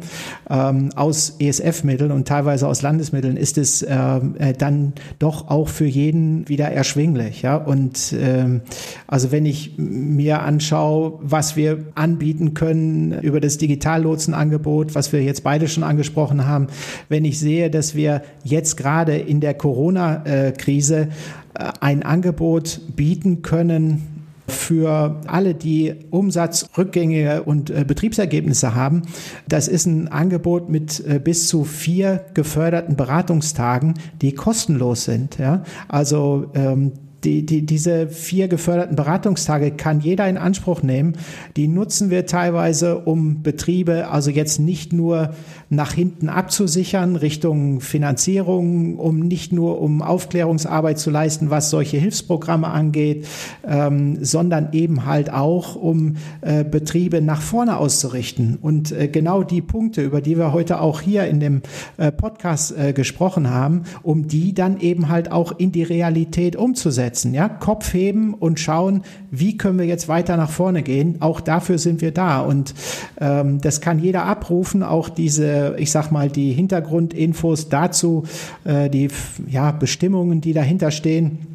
[0.49, 3.95] ähm, aus ESF-Mitteln und teilweise aus Landesmitteln ist es äh,
[4.38, 7.41] äh, dann doch auch für jeden wieder erschwinglich.
[7.41, 7.56] Ja?
[7.56, 8.62] Und ähm,
[9.08, 15.43] also wenn ich mir anschaue, was wir anbieten können über das Digitallotsenangebot, was wir jetzt
[15.43, 16.68] beide schon angesprochen haben,
[17.10, 21.10] wenn ich sehe, dass wir jetzt gerade in der Corona-Krise
[21.54, 24.12] äh, ein Angebot bieten können,
[24.54, 29.04] für alle, die Umsatzrückgänge und äh, Betriebsergebnisse haben.
[29.47, 35.38] Das ist ein Angebot mit äh, bis zu vier geförderten Beratungstagen, die kostenlos sind.
[35.38, 35.64] Ja?
[35.88, 36.93] Also ähm,
[37.24, 41.14] die, die, diese vier geförderten Beratungstage kann jeder in Anspruch nehmen.
[41.56, 45.34] Die nutzen wir teilweise, um Betriebe also jetzt nicht nur
[45.76, 52.67] nach hinten abzusichern Richtung Finanzierung, um nicht nur um Aufklärungsarbeit zu leisten, was solche Hilfsprogramme
[52.67, 53.28] angeht,
[53.67, 58.57] ähm, sondern eben halt auch, um äh, Betriebe nach vorne auszurichten.
[58.61, 61.61] Und äh, genau die Punkte, über die wir heute auch hier in dem
[61.97, 67.34] äh, Podcast äh, gesprochen haben, um die dann eben halt auch in die Realität umzusetzen.
[67.34, 69.03] Ja, Kopf heben und schauen,
[69.36, 71.17] wie können wir jetzt weiter nach vorne gehen.
[71.19, 72.39] Auch dafür sind wir da.
[72.41, 72.73] Und
[73.19, 78.25] ähm, das kann jeder abrufen, auch diese ich sag mal, die Hintergrundinfos dazu,
[78.63, 79.09] äh, die
[79.49, 81.53] ja, Bestimmungen, die dahinter stehen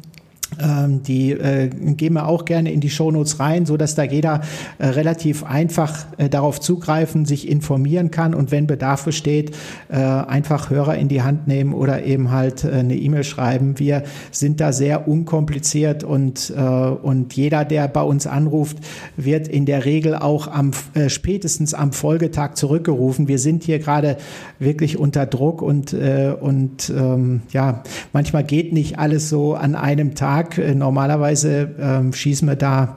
[0.59, 4.41] ähm, die äh, gehen wir auch gerne in die Shownotes rein, so dass da jeder
[4.77, 9.55] äh, relativ einfach äh, darauf zugreifen, sich informieren kann und wenn Bedarf besteht,
[9.89, 13.79] äh, einfach Hörer in die Hand nehmen oder eben halt äh, eine E-Mail schreiben.
[13.79, 18.77] Wir sind da sehr unkompliziert und, äh, und jeder, der bei uns anruft,
[19.17, 23.27] wird in der Regel auch am äh, spätestens am Folgetag zurückgerufen.
[23.27, 24.17] Wir sind hier gerade
[24.59, 27.83] wirklich unter Druck und, äh, und ähm, ja,
[28.13, 30.57] manchmal geht nicht alles so an einem Tag Tag.
[30.57, 32.95] Äh, normalerweise ähm, schießen wir da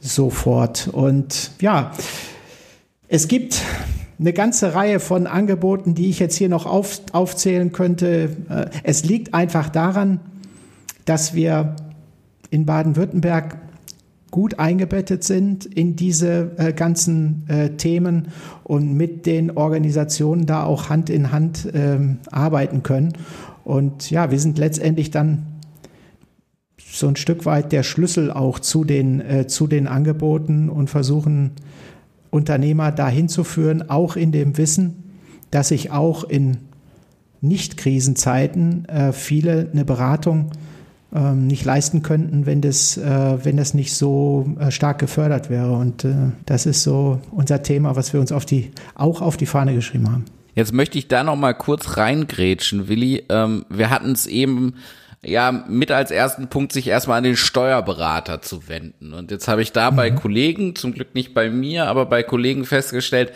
[0.00, 0.88] sofort.
[0.88, 1.92] Und ja,
[3.08, 3.62] es gibt
[4.18, 8.30] eine ganze Reihe von Angeboten, die ich jetzt hier noch auf, aufzählen könnte.
[8.48, 10.20] Äh, es liegt einfach daran,
[11.04, 11.76] dass wir
[12.50, 13.58] in Baden-Württemberg
[14.30, 18.28] gut eingebettet sind in diese äh, ganzen äh, Themen
[18.64, 23.12] und mit den Organisationen da auch Hand in Hand ähm, arbeiten können.
[23.64, 25.53] Und ja, wir sind letztendlich dann
[26.94, 31.52] so ein Stück weit der Schlüssel auch zu den, äh, zu den Angeboten und versuchen
[32.30, 35.04] Unternehmer dahin zu führen, auch in dem Wissen,
[35.50, 36.58] dass sich auch in
[37.40, 40.50] Nicht-Krisenzeiten äh, viele eine Beratung
[41.14, 45.72] ähm, nicht leisten könnten, wenn das, äh, wenn das nicht so äh, stark gefördert wäre.
[45.72, 46.14] Und äh,
[46.46, 50.10] das ist so unser Thema, was wir uns auf die, auch auf die Fahne geschrieben
[50.10, 50.24] haben.
[50.56, 53.24] Jetzt möchte ich da noch mal kurz reingrätschen, Willi.
[53.28, 54.74] Ähm, wir hatten es eben
[55.24, 59.12] ja mit als ersten Punkt sich erstmal an den Steuerberater zu wenden.
[59.12, 59.96] Und jetzt habe ich da mhm.
[59.96, 63.32] bei Kollegen, zum Glück nicht bei mir, aber bei Kollegen festgestellt,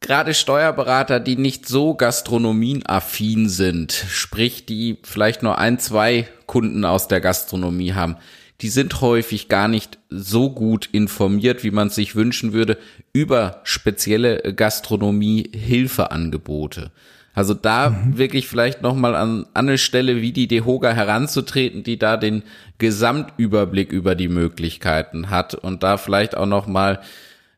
[0.00, 7.08] gerade Steuerberater, die nicht so gastronomienaffin sind, sprich die vielleicht nur ein, zwei Kunden aus
[7.08, 8.16] der Gastronomie haben,
[8.60, 12.76] die sind häufig gar nicht so gut informiert, wie man sich wünschen würde,
[13.12, 16.92] über spezielle Gastronomie-Hilfeangebote.
[17.40, 18.18] Also da mhm.
[18.18, 22.42] wirklich vielleicht nochmal an, an eine Stelle wie die DEHOGA heranzutreten, die da den
[22.76, 27.00] Gesamtüberblick über die Möglichkeiten hat und da vielleicht auch nochmal,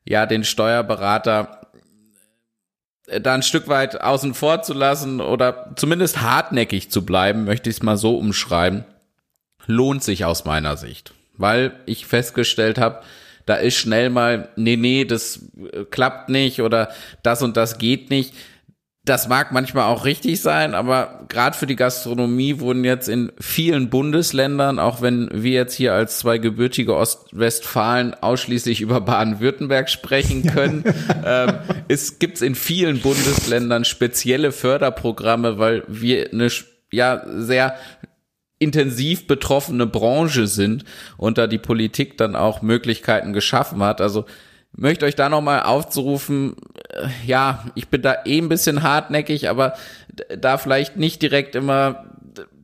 [0.04, 1.66] ja, den Steuerberater
[3.08, 7.68] äh, da ein Stück weit außen vor zu lassen oder zumindest hartnäckig zu bleiben, möchte
[7.68, 8.84] ich es mal so umschreiben,
[9.66, 11.12] lohnt sich aus meiner Sicht.
[11.36, 13.02] Weil ich festgestellt habe,
[13.46, 16.90] da ist schnell mal, nee, nee, das äh, klappt nicht oder
[17.24, 18.32] das und das geht nicht
[19.04, 23.90] das mag manchmal auch richtig sein, aber gerade für die Gastronomie wurden jetzt in vielen
[23.90, 30.84] Bundesländern, auch wenn wir jetzt hier als zwei gebürtige Ostwestfalen ausschließlich über Baden-Württemberg sprechen können,
[31.24, 31.54] ähm,
[31.88, 36.48] es gibt in vielen Bundesländern spezielle Förderprogramme, weil wir eine
[36.92, 37.74] ja sehr
[38.60, 40.84] intensiv betroffene Branche sind
[41.16, 44.00] und da die Politik dann auch Möglichkeiten geschaffen hat.
[44.00, 44.26] Also
[44.72, 46.56] möchte euch da nochmal aufzurufen,
[46.90, 49.74] äh, ja, ich bin da eh ein bisschen hartnäckig, aber
[50.36, 52.04] da vielleicht nicht direkt immer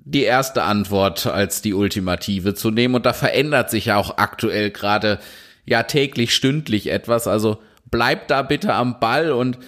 [0.04, 2.94] die erste Antwort als die ultimative zu nehmen.
[2.94, 5.18] Und da verändert sich ja auch aktuell gerade
[5.66, 7.26] ja täglich, stündlich etwas.
[7.26, 7.58] Also
[7.90, 9.58] bleibt da bitte am Ball und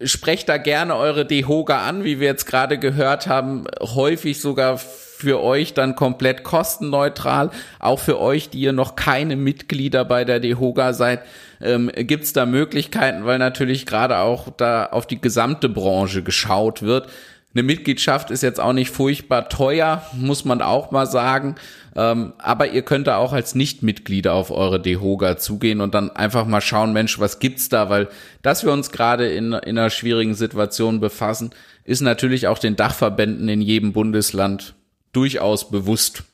[0.00, 4.78] sprecht da gerne eure Dehoga an, wie wir jetzt gerade gehört haben, häufig sogar
[5.16, 7.50] für euch dann komplett kostenneutral.
[7.78, 11.22] Auch für euch, die ihr noch keine Mitglieder bei der Dehoga seid,
[11.60, 16.82] ähm, gibt es da Möglichkeiten, weil natürlich gerade auch da auf die gesamte Branche geschaut
[16.82, 17.08] wird.
[17.54, 21.54] Eine Mitgliedschaft ist jetzt auch nicht furchtbar teuer, muss man auch mal sagen.
[21.96, 26.44] Ähm, aber ihr könnt da auch als Nichtmitglieder auf eure Dehoga zugehen und dann einfach
[26.44, 27.88] mal schauen, Mensch, was gibt's da?
[27.88, 28.08] Weil,
[28.42, 31.50] dass wir uns gerade in, in einer schwierigen Situation befassen,
[31.84, 34.74] ist natürlich auch den Dachverbänden in jedem Bundesland
[35.16, 36.24] durchaus bewusst.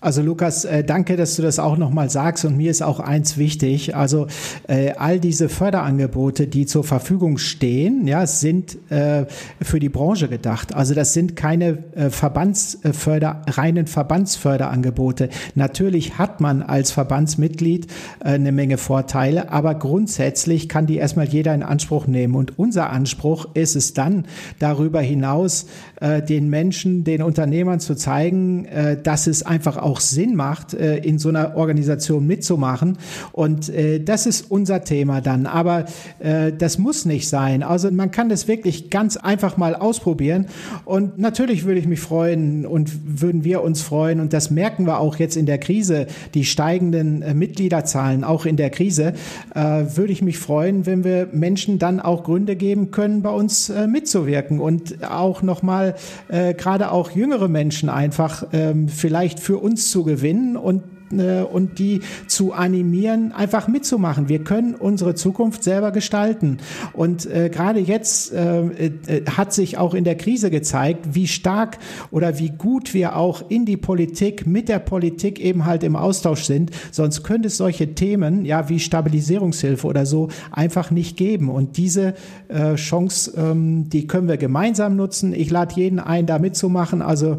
[0.00, 3.36] Also Lukas, äh, danke, dass du das auch nochmal sagst und mir ist auch eins
[3.36, 3.96] wichtig.
[3.96, 4.28] Also
[4.68, 9.26] äh, all diese Förderangebote, die zur Verfügung stehen, ja, sind äh,
[9.60, 10.74] für die Branche gedacht.
[10.74, 11.78] Also das sind keine
[12.10, 15.30] Verbandsförder, reinen Verbandsförderangebote.
[15.54, 17.88] Natürlich hat man als Verbandsmitglied
[18.20, 22.34] eine Menge Vorteile, aber grundsätzlich kann die erstmal jeder in Anspruch nehmen.
[22.34, 24.26] Und unser Anspruch ist es dann,
[24.58, 25.66] darüber hinaus
[26.00, 28.68] den Menschen, den Unternehmern zu zeigen,
[29.02, 32.98] dass es einfach auch Sinn macht, äh, in so einer Organisation mitzumachen.
[33.32, 35.46] Und äh, das ist unser Thema dann.
[35.46, 35.86] Aber
[36.18, 37.62] äh, das muss nicht sein.
[37.62, 40.46] Also man kann das wirklich ganz einfach mal ausprobieren.
[40.84, 44.20] Und natürlich würde ich mich freuen und würden wir uns freuen.
[44.20, 48.70] Und das merken wir auch jetzt in der Krise, die steigenden Mitgliederzahlen auch in der
[48.70, 49.14] Krise,
[49.54, 54.60] würde ich mich freuen, wenn wir Menschen dann auch Gründe geben können, bei uns mitzuwirken
[54.60, 55.94] und auch nochmal
[56.28, 61.78] gerade auch jüngere Menschen einfach ähm, vielleicht für uns uns zu gewinnen und äh, und
[61.78, 64.28] die zu animieren, einfach mitzumachen.
[64.28, 66.58] Wir können unsere Zukunft selber gestalten.
[66.92, 71.78] Und äh, gerade jetzt äh, äh, hat sich auch in der Krise gezeigt, wie stark
[72.10, 76.42] oder wie gut wir auch in die Politik, mit der Politik eben halt im Austausch
[76.42, 76.72] sind.
[76.90, 81.48] Sonst könnte es solche Themen, ja, wie Stabilisierungshilfe oder so, einfach nicht geben.
[81.48, 82.14] Und diese
[82.48, 85.32] äh, Chance, ähm, die können wir gemeinsam nutzen.
[85.32, 87.00] Ich lade jeden ein, da mitzumachen.
[87.00, 87.38] Also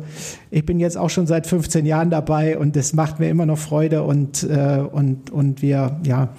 [0.52, 3.58] ich bin jetzt auch schon seit 15 Jahren dabei und das macht mir immer noch
[3.58, 6.30] Freude und, äh, und, und wir ja,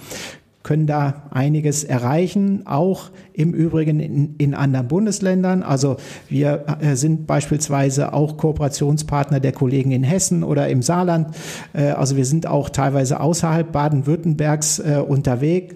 [0.63, 5.63] können da einiges erreichen, auch im Übrigen in, in anderen Bundesländern.
[5.63, 5.97] Also
[6.29, 11.35] wir äh, sind beispielsweise auch Kooperationspartner der Kollegen in Hessen oder im Saarland.
[11.73, 15.75] Äh, also wir sind auch teilweise außerhalb Baden-Württembergs äh, unterwegs,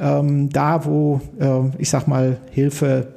[0.00, 1.20] ähm, da wo,
[1.78, 3.08] ich sag mal, Hilfe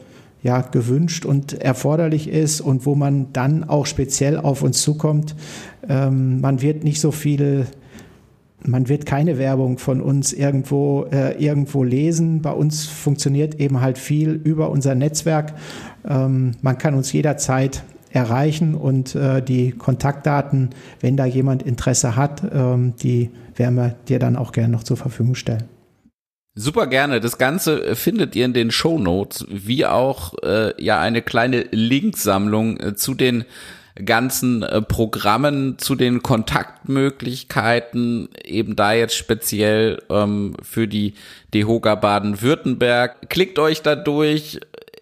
[0.42, 5.36] ja, gewünscht und erforderlich ist und wo man dann auch speziell auf uns zukommt.
[5.88, 7.68] Ähm, man wird nicht so viel
[8.66, 12.42] man wird keine Werbung von uns irgendwo, äh, irgendwo lesen.
[12.42, 15.54] Bei uns funktioniert eben halt viel über unser Netzwerk.
[16.06, 22.44] Ähm, man kann uns jederzeit erreichen und äh, die Kontaktdaten, wenn da jemand Interesse hat,
[22.54, 25.79] ähm, die werden wir dir dann auch gerne noch zur Verfügung stellen.
[26.60, 27.22] Super gerne.
[27.22, 31.62] Das Ganze äh, findet ihr in den Show Notes, wie auch äh, ja eine kleine
[31.72, 33.46] Linksammlung äh, zu den
[34.04, 41.14] ganzen äh, Programmen, zu den Kontaktmöglichkeiten, eben da jetzt speziell ähm, für die
[41.54, 43.30] DEHOGA Baden-Württemberg.
[43.30, 44.60] Klickt euch da durch,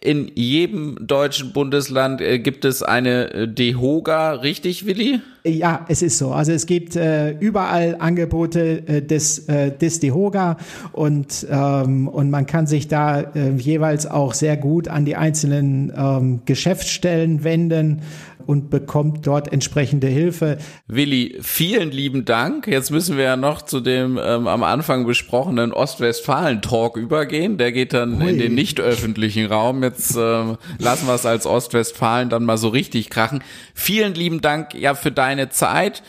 [0.08, 5.20] in jedem deutschen Bundesland äh, gibt es eine äh, DEHOGA, richtig, Willi?
[5.43, 6.32] Ja, es ist so.
[6.32, 10.55] Also es gibt äh, überall Angebote äh, des, äh, des DEHOGA
[10.93, 15.91] und, ähm, und man kann sich da äh, jeweils auch sehr gut an die einzelnen
[15.93, 18.01] ähm, Geschäftsstellen wenden
[18.48, 20.58] und bekommt dort entsprechende Hilfe.
[20.88, 22.68] Willi, vielen lieben Dank.
[22.68, 27.58] Jetzt müssen wir ja noch zu dem ähm, am Anfang besprochenen Ostwestfalen-Talk übergehen.
[27.58, 28.32] Der geht dann Hui.
[28.32, 29.84] in den nicht öffentlichen Raum.
[29.84, 33.43] Jetzt ähm, lassen wir es als Ostwestfalen dann mal so richtig krachen.
[33.74, 36.04] Vielen lieben Dank ja für deine Zeit.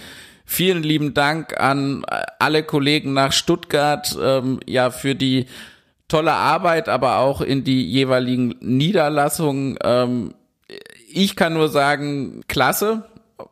[0.45, 2.07] Vielen lieben Dank an
[2.39, 5.45] alle Kollegen nach Stuttgart, ähm, ja, für die
[6.09, 9.78] tolle Arbeit, aber auch in die jeweiligen Niederlassungen.
[9.84, 10.32] Ähm,
[11.19, 13.03] ich kann nur sagen, klasse.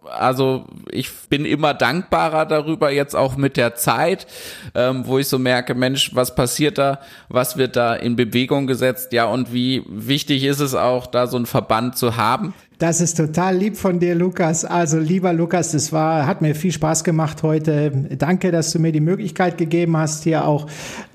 [0.05, 4.27] Also ich bin immer dankbarer darüber, jetzt auch mit der Zeit,
[4.75, 9.13] ähm, wo ich so merke, Mensch, was passiert da, was wird da in Bewegung gesetzt,
[9.13, 12.55] ja, und wie wichtig ist es auch, da so einen Verband zu haben.
[12.79, 14.67] Das ist total lieb von dir, Lukas.
[14.67, 17.91] Also, lieber Lukas, das war, hat mir viel Spaß gemacht heute.
[18.19, 20.67] Danke, dass du mir die Möglichkeit gegeben hast, hier auch